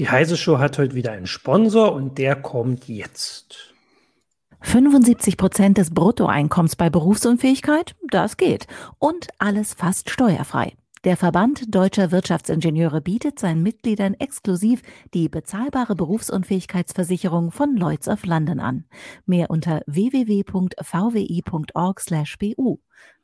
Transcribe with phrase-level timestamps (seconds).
[0.00, 3.74] Die Heise Show hat heute wieder einen Sponsor und der kommt jetzt.
[4.62, 7.94] 75 Prozent des Bruttoeinkommens bei Berufsunfähigkeit?
[8.08, 8.66] Das geht.
[8.98, 10.72] Und alles fast steuerfrei.
[11.04, 14.80] Der Verband Deutscher Wirtschaftsingenieure bietet seinen Mitgliedern exklusiv
[15.12, 18.86] die bezahlbare Berufsunfähigkeitsversicherung von Lloyds of London an.
[19.26, 20.40] Mehr unter www.vwi.org/bu.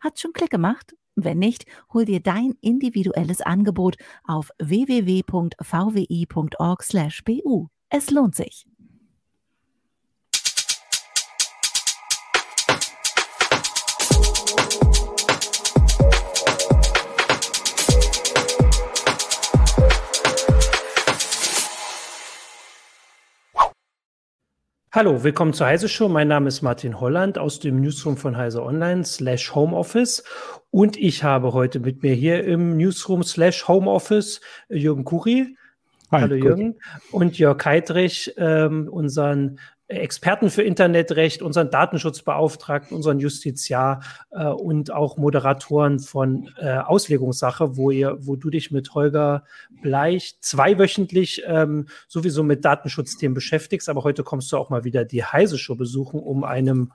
[0.00, 0.94] Hat's schon Klick gemacht?
[1.16, 5.28] Wenn nicht, hol dir dein individuelles Angebot auf www.vwi.org/bu.
[7.88, 8.66] Es lohnt sich.
[24.96, 26.08] Hallo, willkommen zur Heise Show.
[26.08, 30.24] Mein Name ist Martin Holland aus dem Newsroom von Heise Online slash Homeoffice.
[30.70, 35.54] Und ich habe heute mit mir hier im Newsroom slash Homeoffice Jürgen Kuri.
[36.10, 36.72] Hi, Hallo Jürgen.
[36.72, 37.12] Gut.
[37.12, 39.58] Und Jörg Heidrich, ähm, unseren
[39.88, 47.90] Experten für Internetrecht, unseren Datenschutzbeauftragten, unseren Justiziar äh, und auch Moderatoren von äh, Auslegungssache, wo
[47.90, 49.44] ihr, wo du dich mit Holger
[49.82, 55.22] Bleich zweiwöchentlich ähm, sowieso mit Datenschutzthemen beschäftigst, aber heute kommst du auch mal wieder die
[55.22, 56.92] Heise Show besuchen, um einem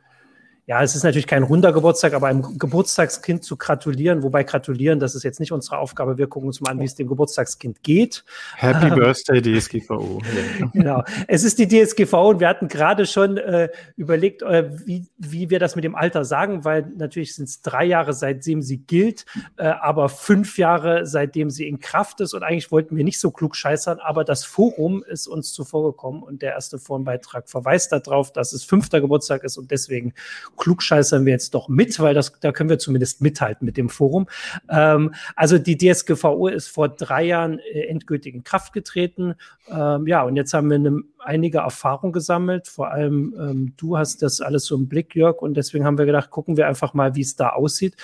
[0.71, 5.15] ja, es ist natürlich kein runder Geburtstag, aber einem Geburtstagskind zu gratulieren, wobei gratulieren, das
[5.15, 6.17] ist jetzt nicht unsere Aufgabe.
[6.17, 8.23] Wir gucken uns mal an, wie es dem Geburtstagskind geht.
[8.55, 10.21] Happy ähm, Birthday, DSGVO.
[10.73, 11.03] genau.
[11.27, 15.59] Es ist die DSGVO und wir hatten gerade schon äh, überlegt, äh, wie, wie wir
[15.59, 19.25] das mit dem Alter sagen, weil natürlich sind es drei Jahre, seitdem sie gilt,
[19.57, 22.33] äh, aber fünf Jahre, seitdem sie in Kraft ist.
[22.33, 26.23] Und eigentlich wollten wir nicht so klug scheißern, aber das Forum ist uns zuvor gekommen
[26.23, 30.13] und der erste Forenbeitrag verweist darauf, dass es fünfter Geburtstag ist und deswegen
[30.61, 34.27] klugscheißern wir jetzt doch mit, weil das, da können wir zumindest mithalten mit dem Forum.
[34.69, 39.33] Ähm, also die DSGVO ist vor drei Jahren äh, endgültig in Kraft getreten.
[39.69, 42.67] Ähm, ja, und jetzt haben wir eine, einige Erfahrungen gesammelt.
[42.67, 46.05] Vor allem ähm, du hast das alles so im Blick, Jörg, und deswegen haben wir
[46.05, 47.95] gedacht, gucken wir einfach mal, wie es da aussieht.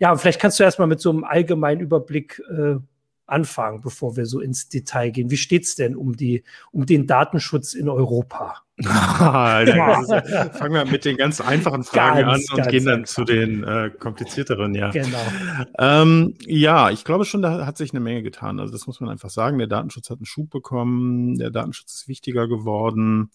[0.00, 2.76] Ja, vielleicht kannst du erstmal mit so einem allgemeinen Überblick äh,
[3.30, 5.30] anfangen, bevor wir so ins Detail gehen.
[5.30, 8.62] Wie steht es denn um, die, um den Datenschutz in Europa?
[8.82, 13.14] fangen wir mit den ganz einfachen Fragen ganz, an und gehen dann einfach.
[13.14, 14.90] zu den äh, komplizierteren, ja.
[14.90, 15.18] Genau.
[15.78, 18.58] Ähm, ja, ich glaube schon, da hat sich eine Menge getan.
[18.58, 19.58] Also das muss man einfach sagen.
[19.58, 23.30] Der Datenschutz hat einen Schub bekommen, der Datenschutz ist wichtiger geworden.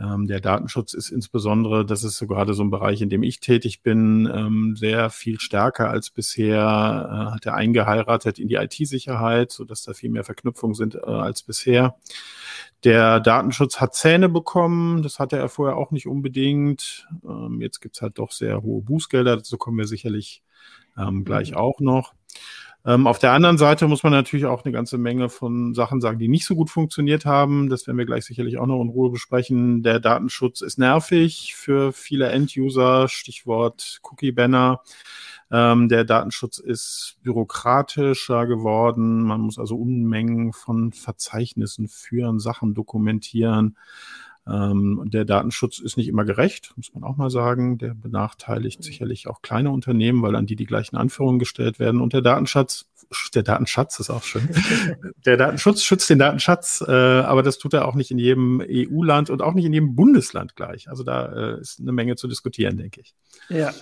[0.00, 3.40] Ähm, der Datenschutz ist insbesondere, das ist so gerade so ein Bereich, in dem ich
[3.40, 9.50] tätig bin, ähm, sehr viel stärker als bisher, äh, hat er eingeheiratet in die IT-Sicherheit,
[9.50, 11.96] sodass da viel mehr Verknüpfungen sind äh, als bisher.
[12.84, 17.08] Der Datenschutz hat Zähne bekommen, das hatte er vorher auch nicht unbedingt.
[17.24, 20.42] Ähm, jetzt gibt's halt doch sehr hohe Bußgelder, dazu kommen wir sicherlich
[21.22, 21.56] gleich mhm.
[21.56, 22.12] auch noch.
[22.86, 26.18] Ähm, auf der anderen Seite muss man natürlich auch eine ganze Menge von Sachen sagen,
[26.18, 27.68] die nicht so gut funktioniert haben.
[27.68, 29.82] Das werden wir gleich sicherlich auch noch in Ruhe besprechen.
[29.82, 34.80] Der Datenschutz ist nervig für viele End-User, Stichwort Cookie-Banner.
[35.50, 39.22] Ähm, der Datenschutz ist bürokratischer geworden.
[39.22, 43.76] Man muss also Unmengen von Verzeichnissen führen, Sachen dokumentieren.
[44.50, 47.78] Ähm, der Datenschutz ist nicht immer gerecht, muss man auch mal sagen.
[47.78, 52.00] Der benachteiligt sicherlich auch kleine Unternehmen, weil an die die gleichen Anforderungen gestellt werden.
[52.00, 52.86] Und der Datenschatz,
[53.34, 54.48] der Datenschatz ist auch schön.
[55.26, 59.30] der Datenschutz schützt den Datenschatz, äh, aber das tut er auch nicht in jedem EU-Land
[59.30, 60.88] und auch nicht in jedem Bundesland gleich.
[60.88, 61.26] Also da
[61.56, 63.14] äh, ist eine Menge zu diskutieren, denke ich.
[63.48, 63.72] Ja,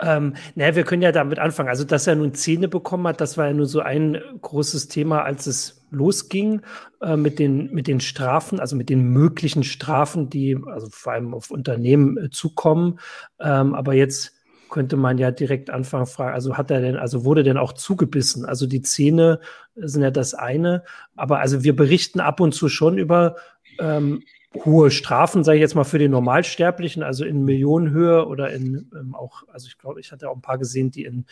[0.00, 1.68] ähm, naja, wir können ja damit anfangen.
[1.68, 5.22] Also, dass er nun Zähne bekommen hat, das war ja nur so ein großes Thema,
[5.22, 6.62] als es losging
[7.00, 11.34] äh, mit, den, mit den Strafen, also mit den möglichen Strafen, die also vor allem
[11.34, 12.98] auf Unternehmen äh, zukommen.
[13.40, 14.32] Ähm, aber jetzt
[14.70, 18.44] könnte man ja direkt anfangen fragen, also hat er denn, also wurde denn auch zugebissen?
[18.44, 19.38] Also die Zähne
[19.76, 20.82] sind ja das eine,
[21.14, 23.36] aber also wir berichten ab und zu schon über
[23.78, 24.22] ähm,
[24.64, 29.14] hohe Strafen, sage ich jetzt mal, für den Normalsterblichen, also in Millionenhöhe oder in ähm,
[29.14, 31.26] auch, also ich glaube, ich hatte auch ein paar gesehen, die in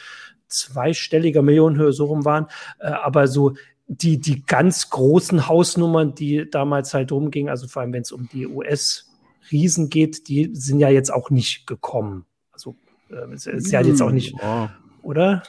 [0.48, 2.46] zweistelliger Millionenhöhe so rum waren,
[2.78, 3.54] äh, aber so
[3.86, 8.28] die, die ganz großen Hausnummern, die damals halt rumgingen, also vor allem wenn es um
[8.32, 12.24] die US-Riesen geht, die sind ja jetzt auch nicht gekommen.
[12.52, 12.76] Also
[13.10, 14.68] äh, es ist ja jetzt auch nicht, oh.
[15.02, 15.42] oder?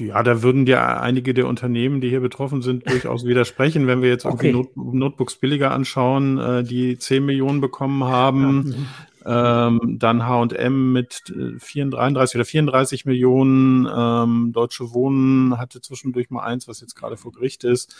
[0.00, 3.86] Ja, da würden ja einige der Unternehmen, die hier betroffen sind, durchaus widersprechen.
[3.86, 4.50] Wenn wir jetzt okay.
[4.50, 8.78] Not Notebooks billiger anschauen, äh, die 10 Millionen bekommen haben, ja.
[8.78, 8.86] Mhm.
[9.24, 13.88] Ähm, dann H&M mit 34 äh, oder 34 Millionen.
[13.92, 17.96] Ähm, Deutsche Wohnen hatte zwischendurch mal eins, was jetzt gerade vor Gericht ist.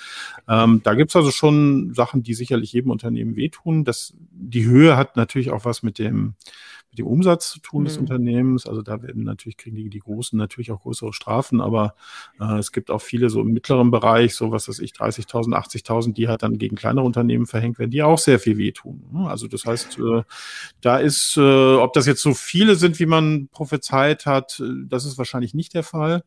[0.48, 3.84] Ähm, da gibt's also schon Sachen, die sicherlich jedem Unternehmen wehtun.
[3.84, 6.34] Das, die Höhe hat natürlich auch was mit dem
[6.90, 7.86] mit dem Umsatz zu tun mhm.
[7.86, 8.66] des Unternehmens.
[8.66, 11.94] Also da werden natürlich, kriegen die, die Großen natürlich auch größere Strafen, aber
[12.40, 16.12] äh, es gibt auch viele so im mittleren Bereich, so was weiß ich, 30.000, 80.000,
[16.12, 19.04] die halt dann gegen kleinere Unternehmen verhängt werden, die auch sehr viel wehtun.
[19.12, 19.28] Ne?
[19.28, 20.22] Also das heißt, äh,
[20.80, 25.04] da ist, äh, ob das jetzt so viele sind, wie man prophezeit hat, äh, das
[25.04, 26.24] ist wahrscheinlich nicht der Fall.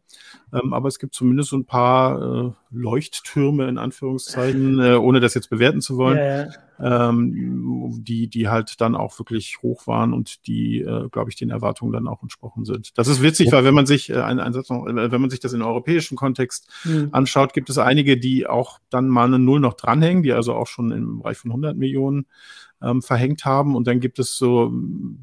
[0.53, 5.33] Ähm, aber es gibt zumindest so ein paar äh, Leuchttürme in Anführungszeichen, äh, ohne das
[5.33, 6.17] jetzt bewerten zu wollen.
[6.17, 11.29] Ja, ja ähm, die, die halt dann auch wirklich hoch waren und die, äh, glaube
[11.29, 12.97] ich, den Erwartungen dann auch entsprochen sind.
[12.97, 15.29] Das ist witzig, weil wenn man sich äh, ein, ein Satz noch, äh, wenn man
[15.29, 17.09] sich das in europäischen Kontext mhm.
[17.11, 20.67] anschaut, gibt es einige, die auch dann mal eine Null noch dranhängen, die also auch
[20.67, 22.25] schon im Bereich von 100 Millionen
[22.83, 23.75] ähm, verhängt haben.
[23.75, 24.71] Und dann gibt es so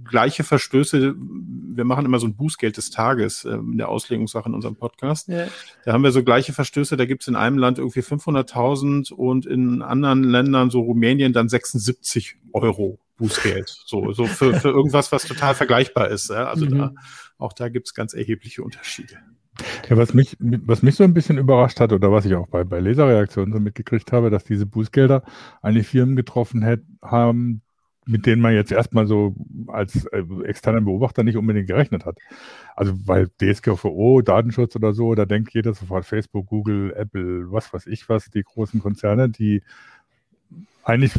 [0.04, 1.14] gleiche Verstöße.
[1.16, 5.28] Wir machen immer so ein Bußgeld des Tages äh, in der Auslegungssache in unserem Podcast.
[5.28, 5.46] Ja.
[5.84, 6.96] Da haben wir so gleiche Verstöße.
[6.96, 11.48] Da gibt es in einem Land irgendwie 500.000 und in anderen Ländern, so Rumänien, dann
[11.48, 13.68] 76 Euro Bußgeld.
[13.86, 16.30] So, so für, für irgendwas, was total vergleichbar ist.
[16.30, 16.46] Ja?
[16.46, 16.78] Also mhm.
[16.78, 16.94] da,
[17.38, 19.18] auch da gibt es ganz erhebliche Unterschiede.
[19.88, 22.64] Ja, was mich, was mich so ein bisschen überrascht hat oder was ich auch bei,
[22.64, 25.22] bei Leserreaktionen so mitgekriegt habe, dass diese Bußgelder
[25.62, 27.62] eigentlich Firmen getroffen hätt, haben,
[28.06, 29.34] mit denen man jetzt erstmal so
[29.68, 32.18] als äh, externer Beobachter nicht unbedingt gerechnet hat.
[32.74, 37.86] Also weil DSGVO, Datenschutz oder so, da denkt jeder sofort Facebook, Google, Apple, was weiß
[37.86, 39.62] ich was, die großen Konzerne, die
[40.82, 41.12] eigentlich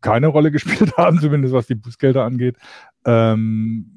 [0.00, 2.56] keine Rolle gespielt haben, zumindest was die Bußgelder angeht.
[3.04, 3.95] Ähm,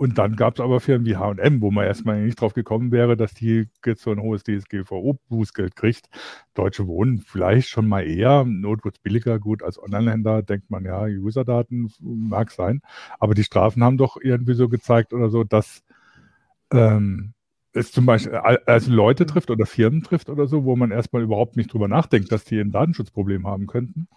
[0.00, 3.18] und dann gab es aber Firmen wie H&M, wo man erstmal nicht drauf gekommen wäre,
[3.18, 6.08] dass die jetzt so ein hohes DSGVO-Bußgeld kriegt.
[6.54, 11.92] Deutsche Wohnen vielleicht schon mal eher, Notebooks billiger, gut, als Online-Händler denkt man, ja, User-Daten
[12.00, 12.80] mag sein.
[13.18, 15.82] Aber die Strafen haben doch irgendwie so gezeigt oder so, dass
[16.72, 17.34] ähm,
[17.72, 21.56] es zum Beispiel also Leute trifft oder Firmen trifft oder so, wo man erstmal überhaupt
[21.56, 24.08] nicht drüber nachdenkt, dass die ein Datenschutzproblem haben könnten.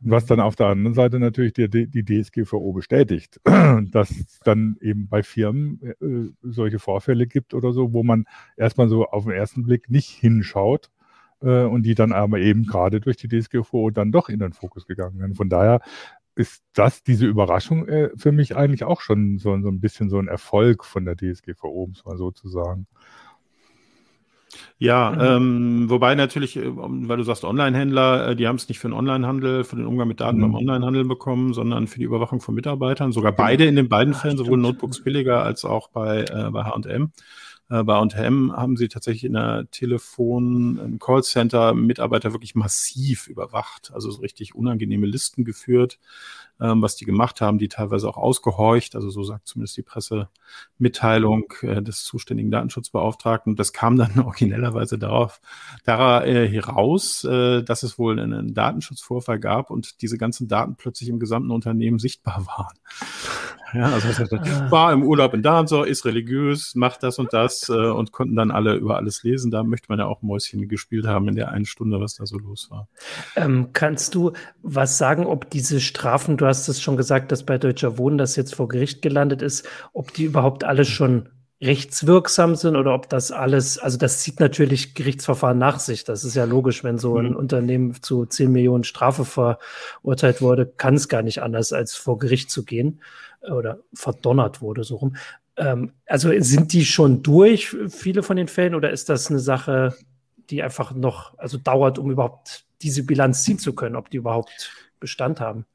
[0.00, 3.40] was dann auf der anderen Seite natürlich die, die DSGVO bestätigt,
[3.92, 8.26] dass dann eben bei Firmen äh, solche Vorfälle gibt oder so, wo man
[8.56, 10.90] erstmal so auf den ersten Blick nicht hinschaut
[11.42, 14.86] äh, und die dann aber eben gerade durch die DSGVO dann doch in den Fokus
[14.86, 15.36] gegangen sind.
[15.36, 15.80] Von daher
[16.38, 20.18] ist das, diese Überraschung äh, für mich eigentlich auch schon so, so ein bisschen so
[20.18, 22.86] ein Erfolg von der DSGVO, um es mal so zu sagen.
[24.78, 25.20] Ja, mhm.
[25.20, 28.94] ähm, wobei natürlich, äh, weil du sagst Online-Händler, äh, die haben es nicht für den
[28.94, 30.42] Online-Handel, für den Umgang mit Daten mhm.
[30.42, 33.10] beim Online-Handel bekommen, sondern für die Überwachung von Mitarbeitern.
[33.10, 33.44] Sogar genau.
[33.44, 37.10] beide in den beiden Fällen, sowohl Notebooks billiger als auch bei, äh, bei H&M.
[37.70, 43.92] Äh, bei H&M haben sie tatsächlich in der Telefon, im Callcenter Mitarbeiter wirklich massiv überwacht,
[43.94, 45.98] also so richtig unangenehme Listen geführt,
[46.60, 51.52] ähm, was die gemacht haben, die teilweise auch ausgehorcht, also so sagt zumindest die Pressemitteilung
[51.62, 53.56] äh, des zuständigen Datenschutzbeauftragten.
[53.56, 55.40] Das kam dann originellerweise darauf,
[55.84, 61.18] darauf äh, heraus, dass es wohl einen Datenschutzvorfall gab und diese ganzen Daten plötzlich im
[61.18, 62.78] gesamten Unternehmen sichtbar waren.
[63.74, 64.70] Ja, also ah.
[64.70, 68.12] war im Urlaub in da und so, ist religiös, macht das und das äh, und
[68.12, 69.50] konnten dann alle über alles lesen.
[69.50, 72.38] Da möchte man ja auch Mäuschen gespielt haben in der einen Stunde, was da so
[72.38, 72.88] los war.
[73.36, 74.32] Ähm, kannst du
[74.62, 78.36] was sagen, ob diese Strafen, du hast es schon gesagt, dass bei Deutscher Wohnen das
[78.36, 81.28] jetzt vor Gericht gelandet ist, ob die überhaupt alle schon
[81.60, 86.04] rechtswirksam sind oder ob das alles, also das zieht natürlich Gerichtsverfahren nach sich.
[86.04, 87.36] Das ist ja logisch, wenn so ein mhm.
[87.36, 92.50] Unternehmen zu 10 Millionen Strafe verurteilt wurde, kann es gar nicht anders, als vor Gericht
[92.50, 93.00] zu gehen
[93.42, 95.16] oder verdonnert wurde, so rum.
[95.56, 99.94] Ähm, also sind die schon durch, viele von den Fällen, oder ist das eine Sache,
[100.50, 104.72] die einfach noch, also dauert, um überhaupt diese Bilanz ziehen zu können, ob die überhaupt
[105.00, 105.66] Bestand haben?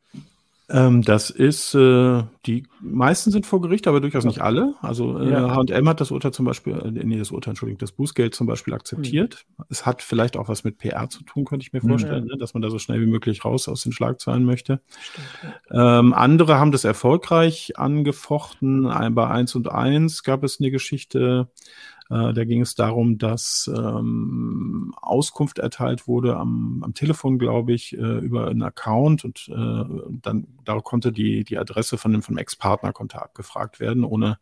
[0.69, 4.75] Ähm, das ist, äh, die meisten sind vor Gericht, aber durchaus nicht alle.
[4.81, 5.55] Also äh, ja.
[5.55, 8.73] H&M hat das Urteil zum Beispiel, äh, nee, das Urteil, Entschuldigung, das Bußgeld zum Beispiel
[8.73, 9.45] akzeptiert.
[9.57, 9.65] Mhm.
[9.69, 12.31] Es hat vielleicht auch was mit PR zu tun, könnte ich mir vorstellen, mhm.
[12.31, 14.79] ne, dass man da so schnell wie möglich raus aus den Schlagzeilen möchte.
[15.69, 18.83] Ähm, andere haben das erfolgreich angefochten.
[18.83, 21.49] Bei 1 und 1 gab es eine Geschichte,
[22.09, 27.97] äh, da ging es darum, dass ähm, Auskunft erteilt wurde am, am Telefon, glaube ich,
[27.97, 29.85] äh, über einen Account und äh,
[30.21, 34.39] dann da konnte die, die Adresse von dem, vom Ex-Partner konnte abgefragt werden, ohne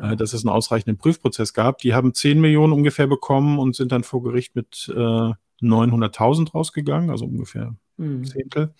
[0.00, 1.78] äh, dass es einen ausreichenden Prüfprozess gab.
[1.78, 5.32] Die haben 10 Millionen ungefähr bekommen und sind dann vor Gericht mit äh,
[5.62, 8.24] 900.000 rausgegangen, also ungefähr mhm.
[8.24, 8.74] Zehntel.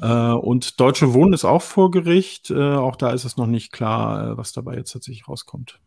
[0.00, 2.50] Äh, und Deutsche Wohnen ist auch vor Gericht.
[2.50, 5.80] Äh, auch da ist es noch nicht klar, was dabei jetzt tatsächlich rauskommt.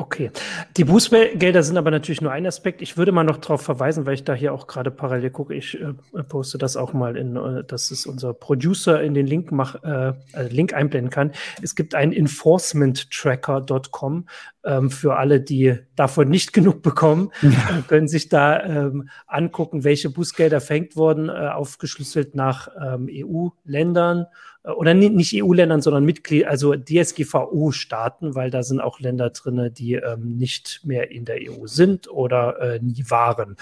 [0.00, 0.30] Okay.
[0.78, 2.80] Die Bußgelder sind aber natürlich nur ein Aspekt.
[2.80, 5.54] Ich würde mal noch darauf verweisen, weil ich da hier auch gerade parallel gucke.
[5.54, 5.92] Ich äh,
[6.22, 10.14] poste das auch mal in, äh, dass es unser Producer in den Link mach, äh,
[10.32, 11.32] äh Link einblenden kann.
[11.60, 14.26] Es gibt einen enforcementtracker.com.
[14.64, 17.82] ähm, für alle, die davon nicht genug bekommen, ja.
[17.86, 24.26] können sich da ähm, angucken, welche Bußgelder verhängt wurden, äh, aufgeschlüsselt nach ähm, EU-Ländern äh,
[24.62, 30.36] oder nicht EU-Ländern, sondern Mitglied, also DSGVO-Staaten, weil da sind auch Länder drin, die ähm,
[30.36, 33.56] nicht mehr in der EU sind oder äh, nie waren.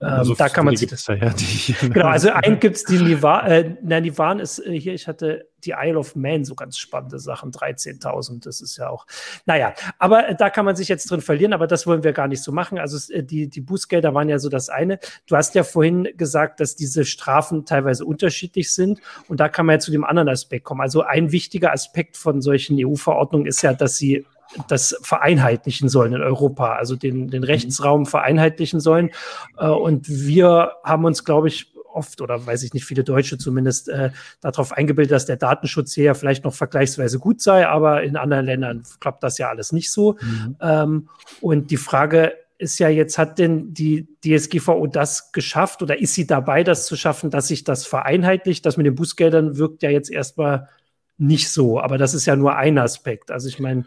[0.00, 1.04] Ähm, also da kann man sich das.
[1.04, 1.32] Da ja,
[1.80, 5.46] genau, also ein gibt es die Nivar, äh, nein, Nivan ist äh, hier, ich hatte
[5.64, 9.06] die Isle of Man, so ganz spannende Sachen, 13.000, das ist ja auch,
[9.46, 12.28] naja, aber äh, da kann man sich jetzt drin verlieren, aber das wollen wir gar
[12.28, 12.78] nicht so machen.
[12.78, 14.98] Also äh, die, die Bußgelder waren ja so das eine.
[15.26, 19.74] Du hast ja vorhin gesagt, dass diese Strafen teilweise unterschiedlich sind und da kann man
[19.74, 20.80] ja zu dem anderen Aspekt kommen.
[20.80, 24.24] Also ein wichtiger Aspekt von solchen EU-Verordnungen ist ja, dass sie
[24.68, 29.10] das vereinheitlichen sollen in Europa, also den, den Rechtsraum vereinheitlichen sollen.
[29.58, 33.88] Äh, und wir haben uns, glaube ich, oft oder weiß ich nicht, viele Deutsche zumindest
[33.88, 38.16] äh, darauf eingebildet, dass der Datenschutz hier ja vielleicht noch vergleichsweise gut sei, aber in
[38.16, 40.16] anderen Ländern klappt das ja alles nicht so.
[40.20, 40.56] Mhm.
[40.60, 41.08] Ähm,
[41.40, 46.26] und die Frage ist ja jetzt, hat denn die DSGVO das geschafft oder ist sie
[46.26, 48.66] dabei, das zu schaffen, dass sich das vereinheitlicht?
[48.66, 50.68] Das mit den Bußgeldern wirkt ja jetzt erstmal
[51.16, 53.30] nicht so, aber das ist ja nur ein Aspekt.
[53.30, 53.84] Also ich meine,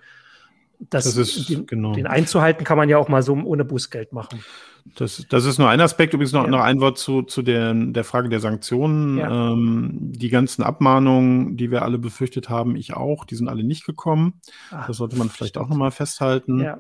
[0.90, 1.94] das, das ist, den, genau.
[1.94, 4.44] den einzuhalten kann man ja auch mal so ohne Bußgeld machen.
[4.96, 6.14] Das, das ist nur ein Aspekt.
[6.14, 6.50] Übrigens noch, ja.
[6.50, 9.18] noch ein Wort zu, zu der, der Frage der Sanktionen.
[9.18, 9.54] Ja.
[9.54, 13.86] Ähm, die ganzen Abmahnungen, die wir alle befürchtet haben, ich auch, die sind alle nicht
[13.86, 14.42] gekommen.
[14.72, 15.66] Ach, das sollte man vielleicht stimmt.
[15.66, 16.60] auch nochmal festhalten.
[16.60, 16.80] Ja.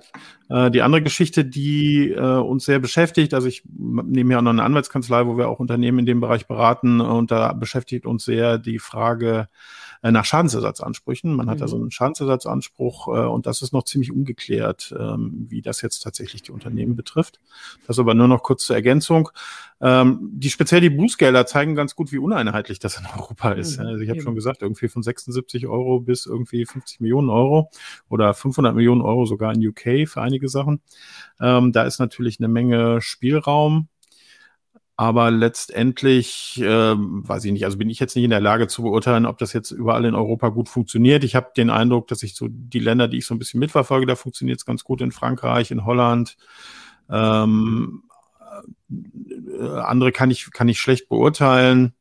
[0.49, 4.63] Äh, die andere Geschichte, die äh, uns sehr beschäftigt, also ich nehme ja noch eine
[4.63, 8.79] Anwaltskanzlei, wo wir auch Unternehmen in dem Bereich beraten und da beschäftigt uns sehr die
[8.79, 9.47] Frage,
[10.03, 11.33] äh, nach Schadensersatzansprüchen.
[11.33, 11.49] Man mhm.
[11.49, 15.81] hat da so einen Schadensersatzanspruch äh, und das ist noch ziemlich ungeklärt, ähm, wie das
[15.81, 17.39] jetzt tatsächlich die Unternehmen betrifft.
[17.87, 19.29] Das aber nur noch kurz zur Ergänzung.
[19.81, 23.79] Ähm, die speziell die Bußgelder zeigen ganz gut, wie uneinheitlich das in Europa ist.
[23.79, 23.85] Mhm.
[23.87, 27.71] Also ich habe schon gesagt, irgendwie von 76 Euro bis irgendwie 50 Millionen Euro
[28.09, 30.81] oder 500 Millionen Euro sogar in UK für einige Sachen.
[31.39, 33.87] Ähm, da ist natürlich eine Menge Spielraum.
[35.03, 38.83] Aber letztendlich, äh, weiß ich nicht, also bin ich jetzt nicht in der Lage zu
[38.83, 41.25] beurteilen, ob das jetzt überall in Europa gut funktioniert.
[41.25, 44.05] Ich habe den Eindruck, dass ich so die Länder, die ich so ein bisschen mitverfolge,
[44.05, 46.37] da funktioniert es ganz gut in Frankreich, in Holland.
[47.09, 48.03] Ähm,
[48.89, 51.95] äh, andere kann ich, kann ich schlecht beurteilen.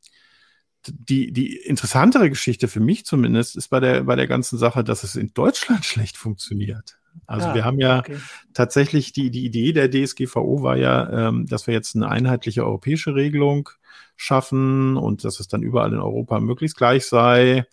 [0.87, 5.03] Die, die interessantere Geschichte für mich zumindest ist bei der, bei der ganzen Sache, dass
[5.03, 7.01] es in Deutschland schlecht funktioniert.
[7.27, 8.17] Also ah, wir haben ja okay.
[8.55, 13.15] tatsächlich die, die Idee der DSGVO war ja, ähm, dass wir jetzt eine einheitliche europäische
[13.15, 13.69] Regelung
[14.17, 17.67] schaffen und dass es dann überall in Europa möglichst gleich sei.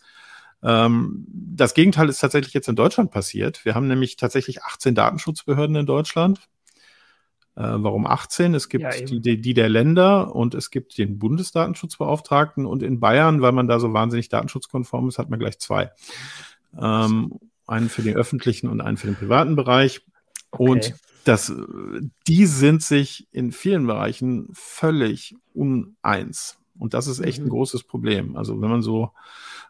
[0.63, 3.63] Ähm, das Gegenteil ist tatsächlich jetzt in Deutschland passiert.
[3.65, 6.39] Wir haben nämlich tatsächlich 18 Datenschutzbehörden in Deutschland.
[7.55, 8.53] Äh, warum 18?
[8.55, 13.41] Es gibt ja, die, die der Länder und es gibt den Bundesdatenschutzbeauftragten und in Bayern,
[13.41, 15.91] weil man da so wahnsinnig datenschutzkonform ist, hat man gleich zwei.
[16.79, 20.01] Ähm, einen für den öffentlichen und einen für den privaten Bereich.
[20.51, 20.69] Okay.
[20.69, 20.93] Und
[21.25, 21.53] das,
[22.27, 26.57] die sind sich in vielen Bereichen völlig uneins.
[26.77, 27.47] Und das ist echt mhm.
[27.47, 28.35] ein großes Problem.
[28.35, 29.11] Also wenn man so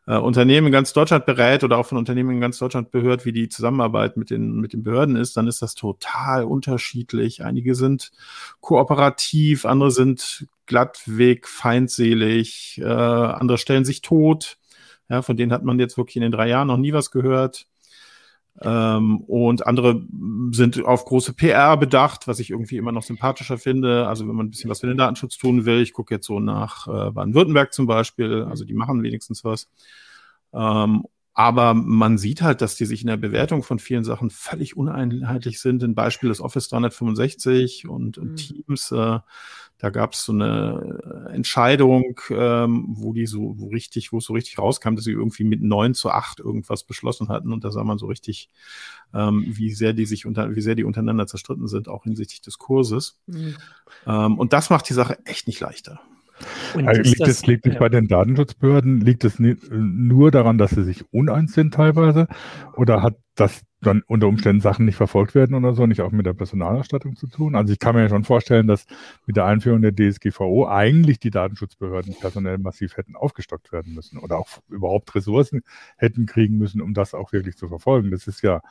[0.06, 3.32] äh, Unternehmen in ganz Deutschland berät oder auch von Unternehmen in ganz Deutschland behört, wie
[3.32, 7.44] die Zusammenarbeit mit den, mit den Behörden ist, dann ist das total unterschiedlich.
[7.44, 8.12] Einige sind
[8.62, 14.58] kooperativ, andere sind glattweg, feindselig, äh, andere stellen sich tot.
[15.10, 17.66] Ja, von denen hat man jetzt wirklich in den drei Jahren noch nie was gehört.
[18.62, 20.06] Ähm, und andere
[20.52, 24.08] sind auf große PR bedacht, was ich irgendwie immer noch sympathischer finde.
[24.08, 26.40] Also wenn man ein bisschen was für den Datenschutz tun will, ich gucke jetzt so
[26.40, 29.70] nach äh, Baden-Württemberg zum Beispiel, also die machen wenigstens was.
[30.54, 31.04] Ähm,
[31.40, 35.62] aber man sieht halt, dass die sich in der Bewertung von vielen Sachen völlig uneinheitlich
[35.62, 35.82] sind.
[35.82, 38.36] Ein Beispiel des Office 365 und, und mhm.
[38.36, 38.92] Teams.
[38.92, 39.20] Äh,
[39.78, 44.34] da gab es so eine Entscheidung, ähm, wo die so wo richtig, wo es so
[44.34, 47.54] richtig rauskam, dass sie irgendwie mit neun zu acht irgendwas beschlossen hatten.
[47.54, 48.50] Und da sah man so richtig,
[49.14, 52.58] ähm, wie sehr die sich unter, wie sehr die untereinander zerstritten sind, auch hinsichtlich des
[52.58, 53.18] Kurses.
[53.28, 53.56] Mhm.
[54.06, 56.02] Ähm, und das macht die Sache echt nicht leichter.
[56.86, 60.84] Also liegt, das, es, liegt es bei den Datenschutzbehörden, liegt es nur daran, dass sie
[60.84, 62.28] sich uneins sind teilweise?
[62.76, 66.26] Oder hat das dann unter Umständen Sachen nicht verfolgt werden oder so, nicht auch mit
[66.26, 67.56] der Personalausstattung zu tun?
[67.56, 68.86] Also ich kann mir ja schon vorstellen, dass
[69.26, 74.38] mit der Einführung der DSGVO eigentlich die Datenschutzbehörden personell massiv hätten aufgestockt werden müssen oder
[74.38, 75.62] auch überhaupt Ressourcen
[75.98, 78.12] hätten kriegen müssen, um das auch wirklich zu verfolgen.
[78.12, 78.62] Das ist ja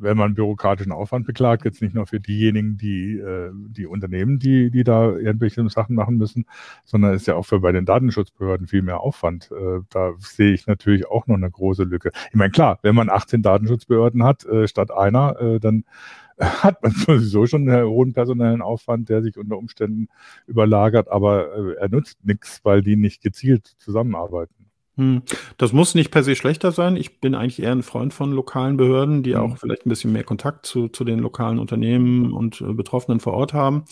[0.00, 4.70] wenn man bürokratischen Aufwand beklagt, jetzt nicht nur für diejenigen, die, äh, die Unternehmen, die,
[4.70, 6.46] die da irgendwelche Sachen machen müssen,
[6.84, 9.50] sondern ist ja auch für bei den Datenschutzbehörden viel mehr Aufwand.
[9.52, 12.10] Äh, da sehe ich natürlich auch noch eine große Lücke.
[12.28, 15.84] Ich meine, klar, wenn man 18 Datenschutzbehörden hat, äh, statt einer, äh, dann
[16.40, 20.08] hat man sowieso schon einen hohen personellen Aufwand, der sich unter Umständen
[20.46, 24.59] überlagert, aber äh, er nutzt nichts, weil die nicht gezielt zusammenarbeiten.
[25.00, 25.22] Hm.
[25.56, 26.94] Das muss nicht per se schlechter sein.
[26.96, 29.40] Ich bin eigentlich eher ein Freund von lokalen Behörden, die mhm.
[29.40, 33.32] auch vielleicht ein bisschen mehr Kontakt zu, zu den lokalen Unternehmen und äh, Betroffenen vor
[33.32, 33.84] Ort haben.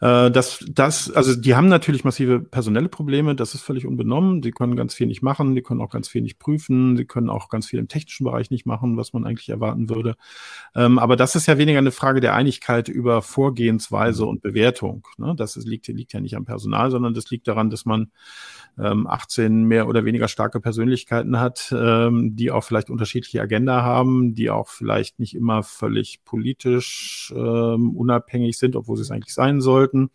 [0.00, 4.42] Äh, das, das, also die haben natürlich massive personelle Probleme, das ist völlig unbenommen.
[4.42, 7.30] Die können ganz viel nicht machen, die können auch ganz viel nicht prüfen, sie können
[7.30, 10.16] auch ganz viel im technischen Bereich nicht machen, was man eigentlich erwarten würde.
[10.74, 15.06] Ähm, aber das ist ja weniger eine Frage der Einigkeit über Vorgehensweise und Bewertung.
[15.16, 15.34] Ne?
[15.36, 18.10] Das ist, liegt, liegt ja nicht am Personal, sondern das liegt daran, dass man
[18.78, 24.34] ähm, 18 mehr oder weniger starke Persönlichkeiten hat, ähm, die auch vielleicht unterschiedliche Agenda haben,
[24.34, 29.60] die auch vielleicht nicht immer völlig politisch ähm, unabhängig sind, obwohl sie es eigentlich sein
[29.60, 30.10] sollten sollten.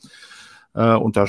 [0.74, 1.28] Äh, und da,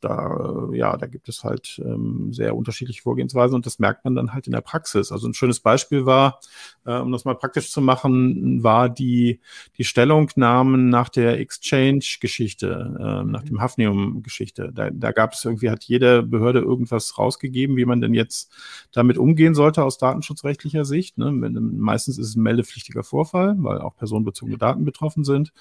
[0.00, 4.32] da, ja, da gibt es halt ähm, sehr unterschiedliche Vorgehensweisen und das merkt man dann
[4.32, 5.10] halt in der Praxis.
[5.10, 6.40] Also ein schönes Beispiel war,
[6.84, 9.40] äh, um das mal praktisch zu machen, war die,
[9.78, 14.70] die Stellungnahmen nach der Exchange-Geschichte, äh, nach dem Hafnium-Geschichte.
[14.72, 18.52] Da, da gab es irgendwie, hat jede Behörde irgendwas rausgegeben, wie man denn jetzt
[18.92, 21.18] damit umgehen sollte aus datenschutzrechtlicher Sicht.
[21.18, 21.32] Ne?
[21.32, 25.52] Meistens ist es ein meldepflichtiger Vorfall, weil auch personenbezogene Daten betroffen sind.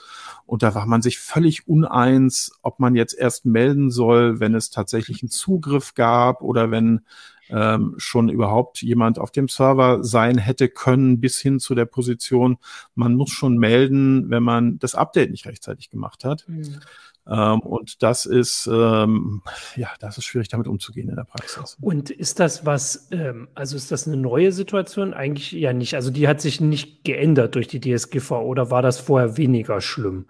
[0.46, 4.70] Und da war man sich völlig uneins, ob man jetzt erst melden soll, wenn es
[4.70, 7.02] tatsächlich einen Zugriff gab oder wenn
[7.50, 12.58] ähm, schon überhaupt jemand auf dem Server sein hätte können, bis hin zu der Position,
[12.96, 16.46] man muss schon melden, wenn man das Update nicht rechtzeitig gemacht hat.
[16.48, 16.80] Mhm.
[17.28, 19.42] Ähm, und das ist, ähm,
[19.76, 21.78] ja, das ist schwierig damit umzugehen in der Praxis.
[21.82, 25.14] Und ist das was, ähm, also ist das eine neue Situation?
[25.14, 25.96] Eigentlich ja nicht.
[25.96, 30.26] Also die hat sich nicht geändert durch die DSGV oder war das vorher weniger schlimm?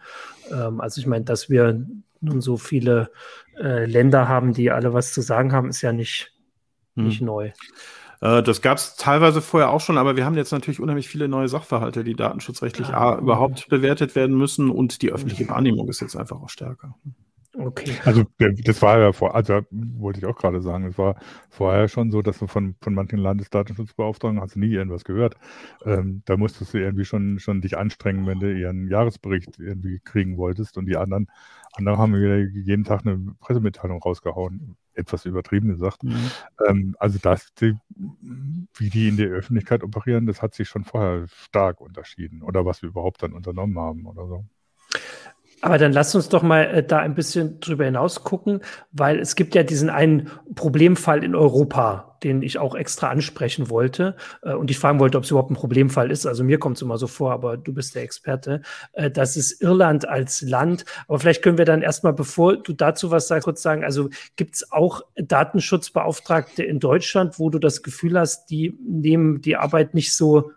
[0.50, 1.86] Ähm, also ich meine, dass wir
[2.25, 3.12] nun so viele
[3.58, 6.32] äh, Länder haben, die alle was zu sagen haben, ist ja nicht
[6.96, 7.25] nicht hm.
[7.25, 7.51] neu.
[8.22, 11.27] Äh, das gab es teilweise vorher auch schon, aber wir haben jetzt natürlich unheimlich viele
[11.27, 13.17] neue Sachverhalte, die datenschutzrechtlich ja.
[13.17, 16.96] überhaupt bewertet werden müssen und die öffentliche Wahrnehmung ist jetzt einfach auch stärker.
[17.58, 17.96] Okay.
[18.04, 21.16] Also das war ja vor, also wollte ich auch gerade sagen, es war
[21.50, 25.36] vorher schon so, dass du von, von manchen Landesdatenschutzbeauftragten hast du nie irgendwas gehört.
[25.86, 30.38] Ähm, da musstest du irgendwie schon, schon dich anstrengen, wenn du ihren Jahresbericht irgendwie kriegen
[30.38, 31.28] wolltest und die anderen,
[31.74, 36.04] andere haben wieder jeden Tag eine Pressemitteilung rausgehauen etwas übertrieben gesagt.
[36.04, 36.32] Mhm.
[36.68, 37.76] Ähm, also das, die,
[38.76, 42.82] wie die in der Öffentlichkeit operieren, das hat sich schon vorher stark unterschieden oder was
[42.82, 44.46] wir überhaupt dann unternommen haben oder so.
[45.65, 49.36] Aber dann lass uns doch mal äh, da ein bisschen drüber hinaus gucken, weil es
[49.36, 54.69] gibt ja diesen einen Problemfall in Europa, den ich auch extra ansprechen wollte äh, und
[54.69, 56.28] ich fragen wollte, ob es überhaupt ein Problemfall ist.
[56.28, 58.62] Also mir kommt es immer so vor, aber du bist der Experte.
[58.93, 60.86] Äh, das ist Irland als Land.
[61.08, 64.58] Aber vielleicht können wir dann erstmal, bevor du dazu was sagst, kurz sagen, also gibt
[64.58, 70.15] es auch Datenschutzbeauftragte in Deutschland, wo du das Gefühl hast, die nehmen die Arbeit nicht
[70.15, 70.51] so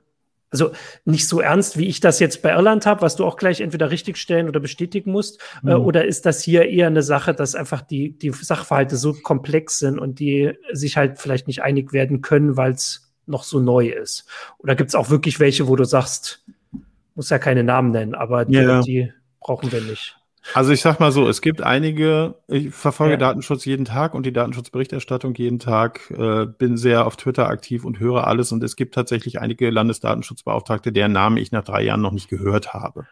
[0.51, 0.73] also
[1.05, 3.91] nicht so ernst, wie ich das jetzt bei Irland habe, was du auch gleich entweder
[3.91, 5.71] richtigstellen oder bestätigen musst, äh, mhm.
[5.71, 9.79] äh, oder ist das hier eher eine Sache, dass einfach die, die Sachverhalte so komplex
[9.79, 13.89] sind und die sich halt vielleicht nicht einig werden können, weil es noch so neu
[13.89, 14.27] ist?
[14.59, 16.45] Oder gibt es auch wirklich welche, wo du sagst,
[17.15, 18.81] muss ja keine Namen nennen, aber die, ja.
[18.81, 20.18] die brauchen wir nicht?
[20.55, 23.19] Also ich sag mal so, es gibt einige, ich verfolge ja.
[23.19, 28.01] Datenschutz jeden Tag und die Datenschutzberichterstattung jeden Tag, äh, bin sehr auf Twitter aktiv und
[28.01, 32.13] höre alles und es gibt tatsächlich einige Landesdatenschutzbeauftragte, deren Namen ich nach drei Jahren noch
[32.13, 33.07] nicht gehört habe.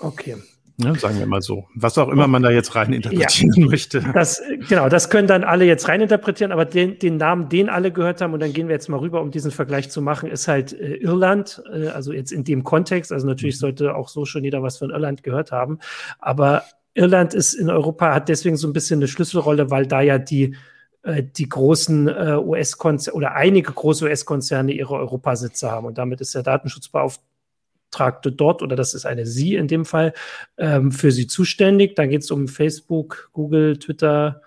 [0.00, 0.36] Okay.
[0.78, 1.66] Ja, sagen wir mal so.
[1.74, 4.00] Was auch immer man da jetzt rein interpretieren ja, möchte.
[4.14, 7.92] Das, genau, das können dann alle jetzt rein interpretieren, aber den, den Namen, den alle
[7.92, 10.48] gehört haben, und dann gehen wir jetzt mal rüber, um diesen Vergleich zu machen, ist
[10.48, 13.12] halt äh, Irland, äh, also jetzt in dem Kontext.
[13.12, 13.60] Also natürlich mhm.
[13.60, 15.78] sollte auch so schon jeder was von Irland gehört haben.
[16.18, 16.62] Aber
[16.94, 20.56] Irland ist in Europa, hat deswegen so ein bisschen eine Schlüsselrolle, weil da ja die,
[21.02, 25.86] äh, die großen äh, US-Konzerne oder einige große US-Konzerne ihre Europasitze haben.
[25.86, 30.12] Und damit ist der Datenschutzbeauftragte dort, oder das ist eine Sie in dem Fall,
[30.58, 31.96] ähm, für sie zuständig.
[31.96, 34.42] Da geht es um Facebook, Google, Twitter,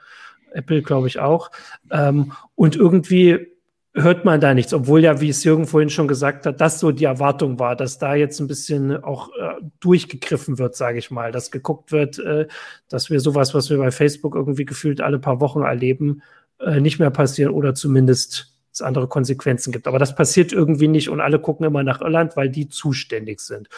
[0.51, 1.51] Apple, glaube ich auch.
[1.91, 3.54] Ähm, und irgendwie
[3.95, 6.91] hört man da nichts, obwohl ja, wie es Jürgen vorhin schon gesagt hat, das so
[6.91, 11.31] die Erwartung war, dass da jetzt ein bisschen auch äh, durchgegriffen wird, sage ich mal,
[11.31, 12.47] dass geguckt wird, äh,
[12.89, 16.21] dass wir sowas, was wir bei Facebook irgendwie gefühlt alle paar Wochen erleben,
[16.60, 19.88] äh, nicht mehr passieren oder zumindest es andere Konsequenzen gibt.
[19.88, 23.69] Aber das passiert irgendwie nicht und alle gucken immer nach Irland, weil die zuständig sind.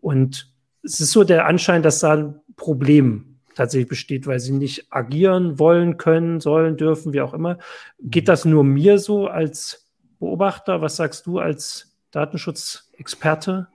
[0.00, 0.52] Und
[0.84, 5.58] es ist so der Anschein, dass da ein Problem tatsächlich besteht, weil sie nicht agieren
[5.58, 7.58] wollen, können, sollen, dürfen, wie auch immer.
[8.00, 9.86] Geht das nur mir so als
[10.18, 10.80] Beobachter?
[10.80, 13.68] Was sagst du als Datenschutzexperte?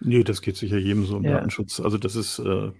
[0.00, 1.32] Nee, das geht sicher jedem so im ja.
[1.32, 1.80] Datenschutz.
[1.80, 2.70] Also das ist äh,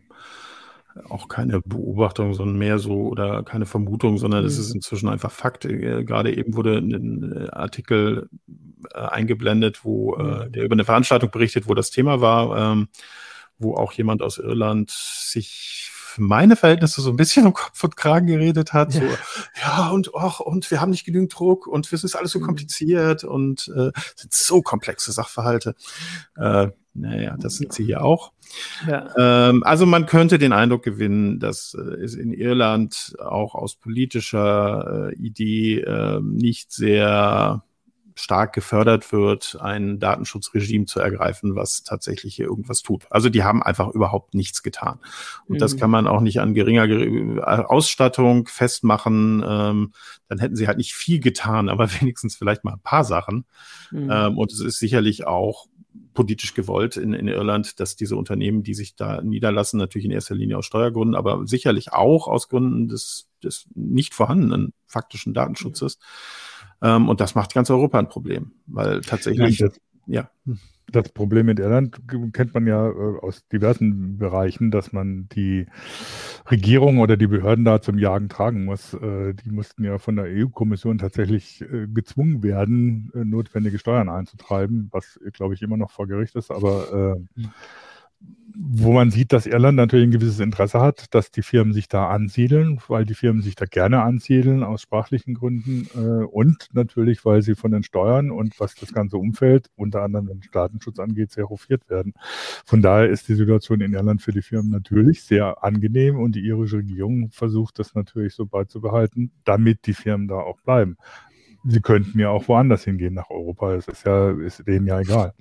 [1.08, 4.60] auch keine Beobachtung, sondern mehr so oder keine Vermutung, sondern das mhm.
[4.60, 5.64] ist inzwischen einfach Fakt.
[5.64, 8.28] Äh, gerade eben wurde ein Artikel
[8.92, 10.52] äh, eingeblendet, wo äh, mhm.
[10.52, 12.88] der über eine Veranstaltung berichtet, wo das Thema war, ähm,
[13.58, 17.96] wo auch jemand aus Irland sich für meine Verhältnisse so ein bisschen um Kopf und
[17.96, 18.92] Kragen geredet hat.
[18.92, 19.02] So,
[19.62, 22.44] ja, und och, und wir haben nicht genügend Druck und es ist alles so mhm.
[22.44, 25.74] kompliziert und äh, sind so komplexe Sachverhalte.
[26.36, 28.32] Äh, naja, das sind sie hier auch.
[28.88, 29.06] Ja.
[29.16, 35.10] Ähm, also man könnte den Eindruck gewinnen, dass äh, es in Irland auch aus politischer
[35.10, 37.62] äh, Idee äh, nicht sehr
[38.18, 43.06] stark gefördert wird, ein Datenschutzregime zu ergreifen, was tatsächlich hier irgendwas tut.
[43.10, 44.98] Also die haben einfach überhaupt nichts getan.
[45.46, 45.58] Und mhm.
[45.60, 49.44] das kann man auch nicht an geringer Ausstattung festmachen.
[49.46, 49.92] Ähm,
[50.28, 53.44] dann hätten sie halt nicht viel getan, aber wenigstens vielleicht mal ein paar Sachen.
[53.90, 54.10] Mhm.
[54.10, 55.66] Ähm, und es ist sicherlich auch
[56.14, 60.34] politisch gewollt in, in Irland, dass diese Unternehmen, die sich da niederlassen, natürlich in erster
[60.34, 66.48] Linie aus Steuergründen, aber sicherlich auch aus Gründen des, des nicht vorhandenen faktischen Datenschutzes, mhm
[66.82, 69.68] ähm, und das macht ganz Europa ein Problem, weil tatsächlich, ja.
[69.68, 70.30] Das, ja.
[70.90, 72.00] das Problem mit Irland
[72.32, 75.66] kennt man ja äh, aus diversen Bereichen, dass man die
[76.50, 78.94] Regierung oder die Behörden da zum Jagen tragen muss.
[78.94, 85.18] Äh, die mussten ja von der EU-Kommission tatsächlich äh, gezwungen werden, notwendige Steuern einzutreiben, was,
[85.32, 87.42] glaube ich, immer noch vor Gericht ist, aber äh,
[88.60, 92.08] wo man sieht, dass Irland natürlich ein gewisses Interesse hat, dass die Firmen sich da
[92.08, 97.42] ansiedeln, weil die Firmen sich da gerne ansiedeln aus sprachlichen Gründen äh, und natürlich, weil
[97.42, 101.48] sie von den Steuern und was das ganze Umfeld, unter anderem wenn Datenschutz angeht, sehr
[101.48, 102.14] hofiert werden.
[102.66, 106.44] Von daher ist die Situation in Irland für die Firmen natürlich sehr angenehm und die
[106.44, 110.96] irische Regierung versucht das natürlich so beizubehalten, damit die Firmen da auch bleiben.
[111.64, 113.74] Sie könnten ja auch woanders hingehen nach Europa.
[113.74, 115.32] Es ist ja, ist denen ja egal.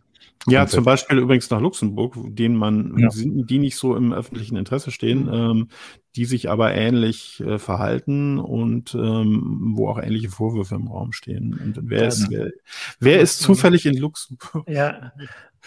[0.49, 3.09] Ja, zum Beispiel übrigens nach Luxemburg, denen man, ja.
[3.13, 5.33] die nicht so im öffentlichen Interesse stehen, mhm.
[5.33, 5.67] ähm,
[6.15, 11.59] die sich aber ähnlich äh, verhalten und ähm, wo auch ähnliche Vorwürfe im Raum stehen.
[11.61, 12.51] Und wer ja, ist, wer,
[12.99, 14.63] wer ist zufällig in Luxemburg?
[14.67, 15.11] Ja,